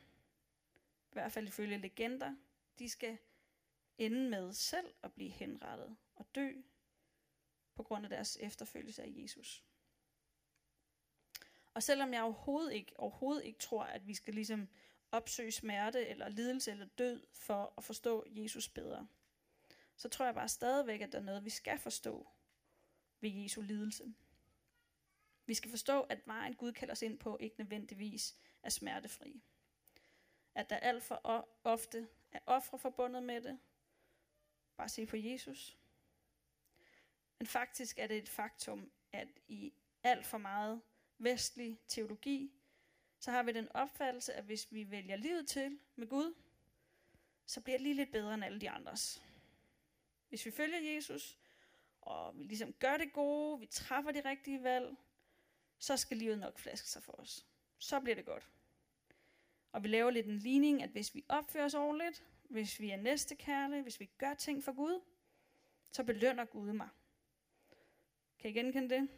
i 1.11 1.13
hvert 1.13 1.31
fald 1.31 1.47
ifølge 1.47 1.77
legender, 1.77 2.35
de 2.79 2.89
skal 2.89 3.17
ende 3.97 4.29
med 4.29 4.53
selv 4.53 4.93
at 5.03 5.13
blive 5.13 5.29
henrettet 5.29 5.97
og 6.15 6.25
dø 6.35 6.51
på 7.75 7.83
grund 7.83 8.05
af 8.05 8.09
deres 8.09 8.37
efterfølgelse 8.41 9.03
af 9.03 9.13
Jesus. 9.15 9.63
Og 11.73 11.83
selvom 11.83 12.13
jeg 12.13 12.23
overhovedet 12.23 12.73
ikke, 12.73 12.99
overhovedet 12.99 13.45
ikke 13.45 13.59
tror, 13.59 13.83
at 13.83 14.07
vi 14.07 14.13
skal 14.13 14.33
ligesom 14.33 14.67
opsøge 15.11 15.51
smerte 15.51 16.07
eller 16.07 16.29
lidelse 16.29 16.71
eller 16.71 16.85
død 16.85 17.27
for 17.33 17.73
at 17.77 17.83
forstå 17.83 18.25
Jesus 18.27 18.69
bedre, 18.69 19.07
så 19.95 20.09
tror 20.09 20.25
jeg 20.25 20.33
bare 20.33 20.49
stadigvæk, 20.49 21.01
at 21.01 21.11
der 21.11 21.17
er 21.17 21.23
noget, 21.23 21.45
vi 21.45 21.49
skal 21.49 21.79
forstå 21.79 22.27
ved 23.21 23.29
Jesu 23.29 23.61
lidelse. 23.61 24.13
Vi 25.47 25.53
skal 25.53 25.69
forstå, 25.69 26.01
at 26.01 26.27
vejen 26.27 26.55
Gud 26.55 26.71
kalder 26.71 26.91
os 26.91 27.01
ind 27.01 27.19
på, 27.19 27.37
ikke 27.39 27.55
nødvendigvis 27.57 28.35
er 28.63 28.69
smertefri. 28.69 29.41
At 30.55 30.69
der 30.69 30.77
alt 30.77 31.03
for 31.03 31.47
ofte 31.63 32.07
er 32.31 32.39
ofre 32.45 32.79
forbundet 32.79 33.23
med 33.23 33.41
det. 33.41 33.59
Bare 34.77 34.89
se 34.89 35.05
på 35.05 35.17
Jesus. 35.17 35.77
Men 37.39 37.47
faktisk 37.47 37.99
er 37.99 38.07
det 38.07 38.17
et 38.17 38.29
faktum, 38.29 38.91
at 39.11 39.27
i 39.47 39.73
alt 40.03 40.25
for 40.25 40.37
meget 40.37 40.81
vestlig 41.17 41.79
teologi, 41.87 42.51
så 43.19 43.31
har 43.31 43.43
vi 43.43 43.51
den 43.51 43.71
opfattelse, 43.71 44.33
at 44.33 44.43
hvis 44.43 44.71
vi 44.71 44.91
vælger 44.91 45.15
livet 45.15 45.47
til 45.47 45.79
med 45.95 46.07
Gud, 46.07 46.33
så 47.45 47.61
bliver 47.61 47.77
det 47.77 47.83
lige 47.83 47.95
lidt 47.95 48.11
bedre 48.11 48.33
end 48.33 48.45
alle 48.45 48.61
de 48.61 48.69
andres. 48.69 49.23
Hvis 50.29 50.45
vi 50.45 50.51
følger 50.51 50.93
Jesus, 50.93 51.37
og 52.01 52.39
vi 52.39 52.43
ligesom 52.43 52.73
gør 52.73 52.97
det 52.97 53.13
gode, 53.13 53.59
vi 53.59 53.65
træffer 53.65 54.11
de 54.11 54.29
rigtige 54.29 54.63
valg, 54.63 54.95
så 55.79 55.97
skal 55.97 56.17
livet 56.17 56.39
nok 56.39 56.59
flaske 56.59 56.87
sig 56.87 57.03
for 57.03 57.13
os. 57.13 57.45
Så 57.77 57.99
bliver 57.99 58.15
det 58.15 58.25
godt. 58.25 58.49
Og 59.71 59.83
vi 59.83 59.87
laver 59.87 60.11
lidt 60.11 60.25
en 60.25 60.37
ligning, 60.37 60.83
at 60.83 60.89
hvis 60.89 61.15
vi 61.15 61.25
opfører 61.29 61.65
os 61.65 61.73
ordentligt, 61.73 62.23
hvis 62.43 62.79
vi 62.79 62.89
er 62.89 62.97
næstekærlige, 62.97 63.81
hvis 63.81 63.99
vi 63.99 64.05
gør 64.17 64.33
ting 64.33 64.63
for 64.63 64.73
Gud, 64.73 65.01
så 65.91 66.03
belønner 66.03 66.45
Gud 66.45 66.73
mig. 66.73 66.89
Kan 68.39 68.49
I 68.49 68.53
genkende 68.53 68.95
det? 68.95 69.09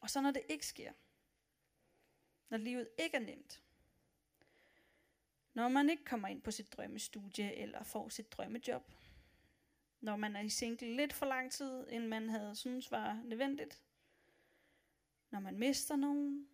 Og 0.00 0.10
så 0.10 0.20
når 0.20 0.30
det 0.30 0.42
ikke 0.48 0.66
sker, 0.66 0.92
når 2.48 2.58
livet 2.58 2.88
ikke 2.98 3.16
er 3.16 3.20
nemt, 3.20 3.62
når 5.54 5.68
man 5.68 5.90
ikke 5.90 6.04
kommer 6.04 6.28
ind 6.28 6.42
på 6.42 6.50
sit 6.50 6.72
drømmestudie 6.72 7.54
eller 7.54 7.82
får 7.82 8.08
sit 8.08 8.32
drømmejob, 8.32 8.92
når 10.00 10.16
man 10.16 10.36
er 10.36 10.40
i 10.40 10.48
single 10.48 10.96
lidt 10.96 11.12
for 11.12 11.26
lang 11.26 11.52
tid, 11.52 11.86
end 11.90 12.06
man 12.06 12.28
havde 12.28 12.56
synes 12.56 12.90
var 12.90 13.22
nødvendigt, 13.24 13.82
når 15.30 15.40
man 15.40 15.58
mister 15.58 15.96
nogen, 15.96 16.48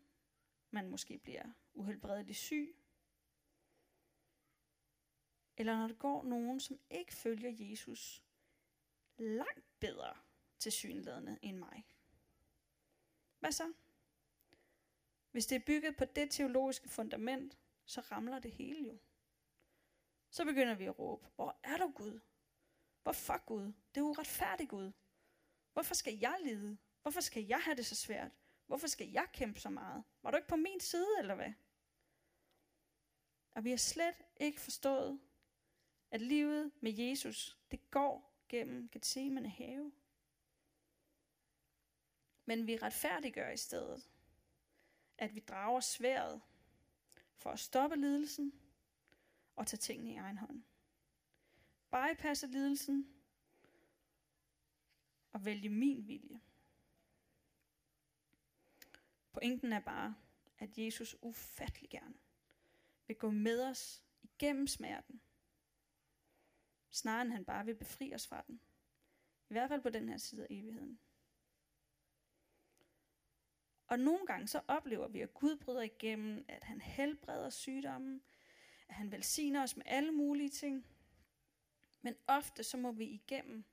man 0.70 0.88
måske 0.90 1.18
bliver 1.18 1.52
uhelbredeligt 1.74 2.38
syg, 2.38 2.76
eller 5.56 5.76
når 5.76 5.88
der 5.88 5.94
går 5.94 6.24
nogen, 6.24 6.60
som 6.60 6.78
ikke 6.90 7.12
følger 7.12 7.50
Jesus 7.70 8.24
langt 9.16 9.80
bedre 9.80 10.16
til 10.58 10.72
synlædende 10.72 11.38
end 11.42 11.56
mig. 11.56 11.86
Hvad 13.38 13.52
så? 13.52 13.72
Hvis 15.30 15.46
det 15.46 15.56
er 15.56 15.64
bygget 15.66 15.96
på 15.96 16.04
det 16.04 16.30
teologiske 16.30 16.88
fundament, 16.88 17.58
så 17.84 18.00
ramler 18.00 18.38
det 18.38 18.52
hele 18.52 18.88
jo. 18.88 18.98
Så 20.30 20.44
begynder 20.44 20.74
vi 20.74 20.84
at 20.84 20.98
råbe, 20.98 21.28
hvor 21.34 21.60
er 21.62 21.76
du 21.76 21.92
Gud? 21.94 22.20
Hvorfor 23.02 23.44
Gud? 23.44 23.72
Det 23.94 24.00
er 24.00 24.04
uretfærdigt 24.04 24.70
Gud. 24.70 24.92
Hvorfor 25.72 25.94
skal 25.94 26.18
jeg 26.18 26.38
lide? 26.44 26.78
Hvorfor 27.02 27.20
skal 27.20 27.44
jeg 27.44 27.62
have 27.62 27.76
det 27.76 27.86
så 27.86 27.94
svært? 27.94 28.32
Hvorfor 28.72 28.86
skal 28.86 29.10
jeg 29.10 29.28
kæmpe 29.32 29.60
så 29.60 29.70
meget? 29.70 30.04
Var 30.22 30.30
du 30.30 30.36
ikke 30.36 30.48
på 30.48 30.56
min 30.56 30.80
side, 30.80 31.08
eller 31.18 31.34
hvad? 31.34 31.52
Og 33.54 33.64
vi 33.64 33.70
har 33.70 33.76
slet 33.76 34.14
ikke 34.36 34.60
forstået, 34.60 35.20
at 36.10 36.20
livet 36.20 36.72
med 36.80 36.92
Jesus, 36.92 37.58
det 37.70 37.90
går 37.90 38.44
gennem 38.48 38.88
Gethsemane 38.88 39.48
have. 39.48 39.92
Men 42.44 42.66
vi 42.66 42.76
retfærdiggør 42.76 43.50
i 43.50 43.56
stedet, 43.56 44.08
at 45.18 45.34
vi 45.34 45.40
drager 45.40 45.80
sværet 45.80 46.42
for 47.36 47.50
at 47.50 47.58
stoppe 47.58 47.96
lidelsen 47.96 48.52
og 49.56 49.66
tage 49.66 49.78
tingene 49.78 50.12
i 50.12 50.16
egen 50.16 50.38
hånd. 50.38 50.62
Bypasse 51.90 52.46
lidelsen 52.46 53.14
og 55.32 55.44
vælge 55.44 55.68
min 55.68 56.06
vilje. 56.06 56.40
Pointen 59.32 59.72
er 59.72 59.80
bare, 59.80 60.14
at 60.58 60.78
Jesus 60.78 61.16
ufattelig 61.22 61.90
gerne 61.90 62.14
vil 63.06 63.16
gå 63.16 63.30
med 63.30 63.64
os 63.64 64.02
igennem 64.22 64.66
smerten, 64.66 65.20
snarere 66.90 67.22
end 67.22 67.32
han 67.32 67.44
bare 67.44 67.64
vil 67.64 67.74
befri 67.74 68.14
os 68.14 68.26
fra 68.26 68.44
den. 68.46 68.60
I 69.48 69.52
hvert 69.52 69.68
fald 69.68 69.82
på 69.82 69.90
den 69.90 70.08
her 70.08 70.16
side 70.16 70.42
af 70.42 70.46
evigheden. 70.50 70.98
Og 73.86 73.98
nogle 73.98 74.26
gange 74.26 74.48
så 74.48 74.60
oplever 74.68 75.08
vi, 75.08 75.20
at 75.20 75.34
Gud 75.34 75.56
bryder 75.56 75.82
igennem, 75.82 76.44
at 76.48 76.64
han 76.64 76.80
helbreder 76.80 77.50
sygdommen, 77.50 78.22
at 78.88 78.94
han 78.94 79.12
velsigner 79.12 79.62
os 79.62 79.76
med 79.76 79.84
alle 79.86 80.12
mulige 80.12 80.48
ting. 80.48 80.86
Men 82.02 82.14
ofte 82.26 82.64
så 82.64 82.76
må 82.76 82.92
vi 82.92 83.04
igennem 83.04 83.64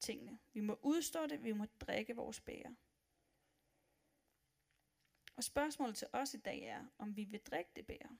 tingene. 0.00 0.38
Vi 0.52 0.60
må 0.60 0.78
udstå 0.82 1.26
det, 1.26 1.44
vi 1.44 1.52
må 1.52 1.64
drikke 1.80 2.16
vores 2.16 2.40
bæger. 2.40 2.74
Og 5.42 5.46
spørgsmålet 5.46 5.96
til 5.96 6.08
os 6.12 6.34
i 6.34 6.36
dag 6.36 6.62
er, 6.62 6.84
om 6.98 7.16
vi 7.16 7.24
vil 7.24 7.40
drikke 7.40 7.70
det 7.76 7.86
bære. 7.86 8.18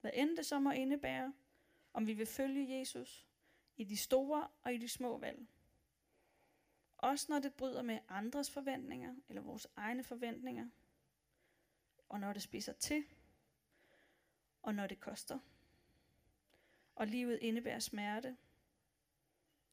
Hvad 0.00 0.10
end 0.14 0.36
det 0.36 0.46
så 0.46 0.58
må 0.58 0.70
indebære, 0.70 1.34
om 1.92 2.06
vi 2.06 2.12
vil 2.12 2.26
følge 2.26 2.78
Jesus 2.78 3.28
i 3.76 3.84
de 3.84 3.96
store 3.96 4.48
og 4.62 4.74
i 4.74 4.78
de 4.78 4.88
små 4.88 5.18
valg. 5.18 5.46
Også 6.96 7.26
når 7.28 7.38
det 7.38 7.54
bryder 7.54 7.82
med 7.82 7.98
andres 8.08 8.50
forventninger, 8.50 9.14
eller 9.28 9.42
vores 9.42 9.68
egne 9.76 10.04
forventninger. 10.04 10.68
Og 12.08 12.20
når 12.20 12.32
det 12.32 12.42
spiser 12.42 12.72
til. 12.72 13.04
Og 14.62 14.74
når 14.74 14.86
det 14.86 15.00
koster. 15.00 15.38
Og 16.94 17.06
livet 17.06 17.38
indebærer 17.42 17.78
smerte. 17.78 18.36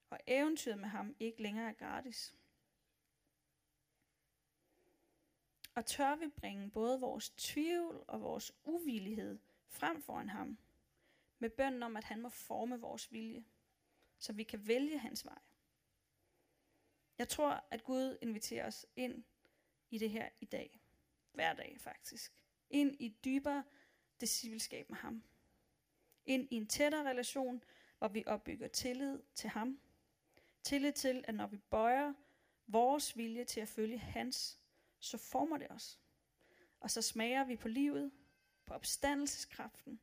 Og 0.09 0.19
eventyret 0.27 0.79
med 0.79 0.89
ham 0.89 1.15
ikke 1.19 1.41
længere 1.41 1.69
er 1.69 1.73
gratis. 1.73 2.35
Og 5.77 5.85
tør 5.85 6.15
vi 6.15 6.27
bringe 6.27 6.69
både 6.69 6.99
vores 6.99 7.29
tvivl 7.29 8.03
og 8.07 8.21
vores 8.21 8.51
uvillighed 8.63 9.39
frem 9.67 10.01
foran 10.01 10.29
ham, 10.29 10.57
med 11.39 11.49
bønden 11.49 11.83
om, 11.83 11.97
at 11.97 12.03
han 12.03 12.21
må 12.21 12.29
forme 12.29 12.79
vores 12.79 13.11
vilje, 13.11 13.45
så 14.17 14.33
vi 14.33 14.43
kan 14.43 14.67
vælge 14.67 14.99
hans 14.99 15.25
vej. 15.25 15.39
Jeg 17.17 17.27
tror, 17.27 17.65
at 17.71 17.83
Gud 17.83 18.17
inviterer 18.21 18.67
os 18.67 18.85
ind 18.95 19.23
i 19.89 19.97
det 19.97 20.09
her 20.09 20.29
i 20.39 20.45
dag. 20.45 20.79
Hver 21.31 21.53
dag 21.53 21.77
faktisk. 21.79 22.33
Ind 22.69 22.95
i 22.99 23.05
et 23.05 23.25
dybere 23.25 23.63
discipleskab 24.21 24.89
med 24.89 24.97
ham. 24.97 25.23
Ind 26.25 26.47
i 26.51 26.55
en 26.55 26.67
tættere 26.67 27.09
relation, 27.09 27.63
hvor 27.97 28.07
vi 28.07 28.23
opbygger 28.25 28.67
tillid 28.67 29.19
til 29.35 29.49
ham. 29.49 29.79
Tillid 30.63 30.93
til, 30.93 31.25
at 31.27 31.35
når 31.35 31.47
vi 31.47 31.57
bøjer 31.57 32.13
vores 32.67 33.17
vilje 33.17 33.43
til 33.43 33.59
at 33.59 33.67
følge 33.67 33.97
hans, 33.97 34.59
så 34.99 35.17
former 35.17 35.57
det 35.57 35.71
os. 35.71 35.99
Og 36.79 36.91
så 36.91 37.01
smager 37.01 37.43
vi 37.43 37.55
på 37.55 37.67
livet, 37.67 38.11
på 38.65 38.73
opstandelseskraften, 38.73 39.99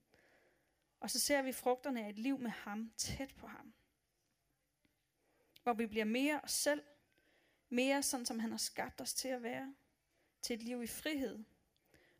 og 1.04 1.11
så 1.11 1.20
ser 1.20 1.42
vi 1.42 1.52
frugterne 1.52 2.04
af 2.04 2.09
et 2.09 2.18
liv 2.18 2.38
med 2.38 2.50
ham, 2.50 2.92
tæt 2.96 3.35
på 3.37 3.46
ham. 3.46 3.74
Hvor 5.62 5.72
vi 5.72 5.87
bliver 5.87 6.04
mere 6.04 6.40
os 6.40 6.52
selv, 6.52 6.83
mere 7.68 8.02
sådan, 8.02 8.26
som 8.26 8.38
han 8.38 8.50
har 8.50 8.59
skabt 8.59 9.00
os 9.00 9.14
til 9.14 9.28
at 9.28 9.42
være. 9.42 9.74
Til 10.42 10.54
et 10.54 10.62
liv 10.62 10.83
i 10.83 10.87
frihed. 10.87 11.44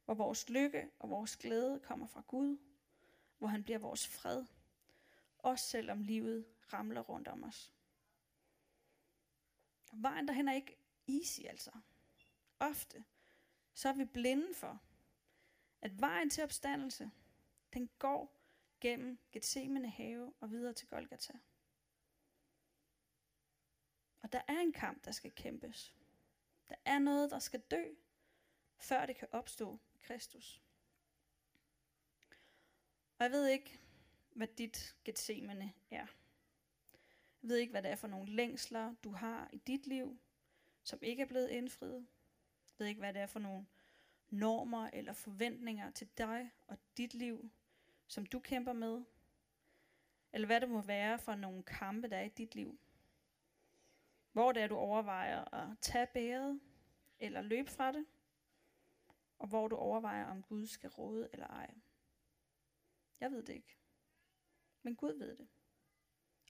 Hvor 0.05 0.15
vores 0.15 0.49
lykke 0.49 0.91
og 0.99 1.11
vores 1.11 1.37
glæde 1.37 1.81
kommer 1.81 2.07
fra 2.07 2.23
Gud. 2.27 2.59
Hvor 3.39 3.49
han 3.49 3.65
bliver 3.65 3.79
vores 3.79 4.09
fred. 4.09 4.45
Også 5.39 5.67
selvom 5.69 6.03
livet 6.03 6.47
ramler 6.73 7.01
rundt 7.01 7.29
om 7.29 7.45
os. 7.45 7.73
Vejen 9.93 10.29
derhen 10.29 10.49
er 10.49 10.55
ikke 10.55 10.79
easy 11.09 11.41
altså. 11.41 11.71
Ofte 12.59 13.05
så 13.75 13.89
er 13.89 13.93
vi 13.93 14.05
blinde 14.05 14.55
for, 14.55 14.83
at 15.83 16.01
vejen 16.01 16.31
til 16.31 16.45
opstandelse, 16.45 17.11
den 17.73 17.91
går 17.99 18.41
gennem 18.81 19.19
Gethsemane 19.33 19.91
have 19.91 20.35
og 20.41 20.51
videre 20.51 20.73
til 20.73 20.89
Golgata. 20.89 21.33
Og 24.23 24.33
der 24.33 24.43
er 24.49 24.61
en 24.61 24.73
kamp, 24.73 25.05
der 25.05 25.11
skal 25.11 25.31
kæmpes. 25.31 25.95
Der 26.69 26.75
er 26.85 26.99
noget, 26.99 27.31
der 27.31 27.39
skal 27.39 27.61
dø, 27.61 27.85
før 28.79 29.07
det 29.07 29.17
kan 29.17 29.29
opstå 29.33 29.79
Kristus. 30.03 30.63
Og 33.19 33.25
jeg 33.25 33.31
ved 33.31 33.47
ikke, 33.47 33.81
hvad 34.33 34.49
dit 34.49 34.97
Gethsemane 35.05 35.73
er. 35.91 36.07
Jeg 37.43 37.49
ved 37.49 37.57
ikke, 37.57 37.71
hvad 37.71 37.83
det 37.83 37.91
er 37.91 37.97
for 37.97 38.09
nogle 38.09 38.33
længsler, 38.33 38.95
du 39.05 39.11
har 39.11 39.49
i 39.53 39.59
dit 39.59 39.87
liv, 39.87 40.19
som 40.83 40.99
ikke 41.03 41.23
er 41.23 41.27
blevet 41.27 41.49
indfriet. 41.49 42.07
Ved 42.79 42.87
ikke, 42.87 42.99
hvad 42.99 43.15
det 43.15 43.23
er 43.23 43.27
for 43.27 43.39
nogle 43.39 43.67
normer 44.31 44.91
eller 44.93 45.13
forventninger 45.13 45.91
til 45.91 46.09
dig 46.19 46.51
og 46.67 46.79
dit 46.97 47.15
liv, 47.15 47.51
som 48.07 48.27
du 48.27 48.41
kæmper 48.41 48.73
med. 48.73 49.03
Eller 50.33 50.47
hvad 50.47 50.61
det 50.61 50.69
må 50.69 50.81
være 50.81 51.19
for 51.19 51.35
nogle 51.35 51.63
kampe, 51.63 52.09
der 52.09 52.17
er 52.17 52.23
i 52.23 52.29
dit 52.29 52.55
liv. 52.55 52.79
Hvor 54.33 54.53
det 54.53 54.63
er, 54.63 54.67
du 54.67 54.77
overvejer 54.77 55.55
at 55.55 55.79
tage 55.81 56.07
bæret 56.07 56.61
eller 57.19 57.43
løbe 57.43 57.71
fra 57.71 57.93
det. 57.93 58.07
Og 59.39 59.49
hvor 59.49 59.69
du 59.69 59.77
overvejer, 59.77 60.27
om 60.27 60.43
Gud 60.43 60.67
skal 60.67 60.91
råde 60.91 61.29
eller 61.33 61.47
ej. 61.47 61.75
Jeg 63.21 63.31
ved 63.31 63.43
det 63.43 63.53
ikke. 63.53 63.77
Men 64.83 64.97
Gud 64.97 65.13
ved 65.19 65.37
det. 65.37 65.49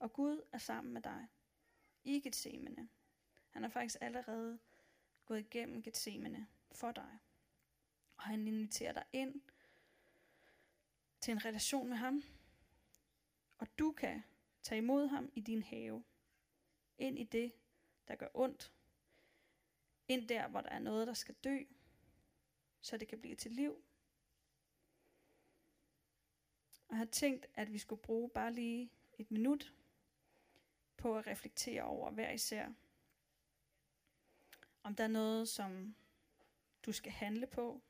Og 0.01 0.13
Gud 0.13 0.43
er 0.53 0.59
sammen 0.59 0.95
med 0.95 1.03
dig. 1.03 1.29
I 2.05 2.21
Gethsemane. 2.21 2.89
Han 3.51 3.63
har 3.63 3.71
faktisk 3.71 3.97
allerede 4.01 4.59
gået 5.27 5.39
igennem 5.39 5.83
Gethsemane 5.83 6.47
for 6.73 6.93
dig. 6.93 7.19
Og 8.17 8.25
han 8.25 8.47
inviterer 8.49 8.93
dig 8.93 9.05
ind 9.13 9.41
til 11.21 11.33
en 11.33 11.45
relation 11.45 11.89
med 11.89 11.97
ham. 11.97 12.23
Og 13.59 13.79
du 13.79 13.93
kan 13.93 14.23
tage 14.63 14.79
imod 14.79 15.07
ham 15.07 15.31
i 15.35 15.41
din 15.41 15.63
have. 15.63 16.05
Ind 16.99 17.19
i 17.19 17.25
det, 17.25 17.53
der 18.09 18.15
gør 18.15 18.29
ondt. 18.35 18.73
Ind 20.09 20.29
der, 20.29 20.49
hvor 20.49 20.61
der 20.61 20.69
er 20.69 20.79
noget, 20.79 21.07
der 21.07 21.15
skal 21.15 21.35
dø. 21.35 21.59
så 22.81 22.97
det 22.97 23.09
kan 23.09 23.21
blive 23.21 23.37
til 23.37 23.53
liv. 23.53 23.85
Og 26.89 26.91
jeg 26.91 26.99
har 26.99 27.05
tænkt, 27.05 27.47
at 27.55 27.73
vi 27.73 27.79
skulle 27.79 28.03
bruge 28.03 28.31
bare 28.31 28.53
lige 28.53 28.91
et 29.19 29.31
minut 29.31 29.75
på 30.97 31.19
at 31.19 31.27
reflektere 31.27 31.83
over 31.83 32.11
hver 32.11 32.31
især. 32.31 32.73
Om 34.85 34.95
der 34.95 35.05
er 35.05 35.09
noget, 35.09 35.49
som 35.49 35.95
du 36.87 36.93
skal 36.93 37.13
handle 37.13 37.47
på. 37.47 37.81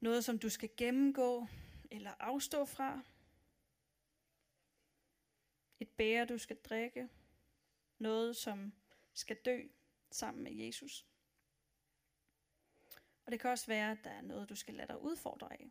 Noget, 0.00 0.24
som 0.24 0.38
du 0.38 0.48
skal 0.48 0.70
gennemgå 0.76 1.46
eller 1.90 2.10
afstå 2.20 2.64
fra. 2.64 3.00
Et 5.80 5.88
bære, 5.88 6.24
du 6.24 6.38
skal 6.38 6.56
drikke. 6.56 7.08
Noget, 7.98 8.36
som 8.36 8.72
skal 9.12 9.36
dø 9.36 9.62
sammen 10.10 10.44
med 10.44 10.52
Jesus. 10.52 11.06
Og 13.24 13.32
det 13.32 13.40
kan 13.40 13.50
også 13.50 13.66
være, 13.66 13.90
at 13.90 14.04
der 14.04 14.10
er 14.10 14.22
noget, 14.22 14.48
du 14.48 14.54
skal 14.54 14.74
lade 14.74 14.88
dig 14.88 15.02
udfordre 15.02 15.52
af. 15.52 15.70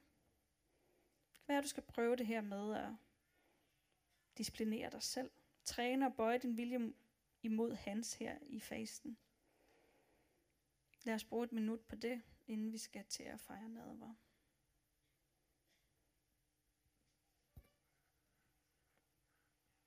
Det 1.34 1.40
kan 1.40 1.48
være, 1.48 1.58
at 1.58 1.64
du 1.64 1.70
skal 1.70 1.84
prøve 1.84 2.16
det 2.16 2.28
her 2.28 2.42
med 2.42 2.76
at 2.76 2.90
disciplinere 4.38 4.90
dig 4.90 5.04
selv. 5.04 5.32
Træne 5.64 6.06
og 6.06 6.16
bøje 6.16 6.38
din 6.38 6.58
vilje 6.58 6.94
imod 7.42 7.76
hans 7.76 8.14
her 8.14 8.38
i 8.42 8.60
fasten. 8.60 9.18
Lad 11.06 11.16
os 11.16 11.24
bruge 11.24 11.44
et 11.44 11.52
minut 11.52 11.82
på 11.82 11.96
det, 11.96 12.22
inden 12.48 12.72
vi 12.72 12.78
skal 12.78 13.06
til 13.10 13.24
at 13.24 13.40
fejre 13.40 13.70
nadver. 13.70 14.14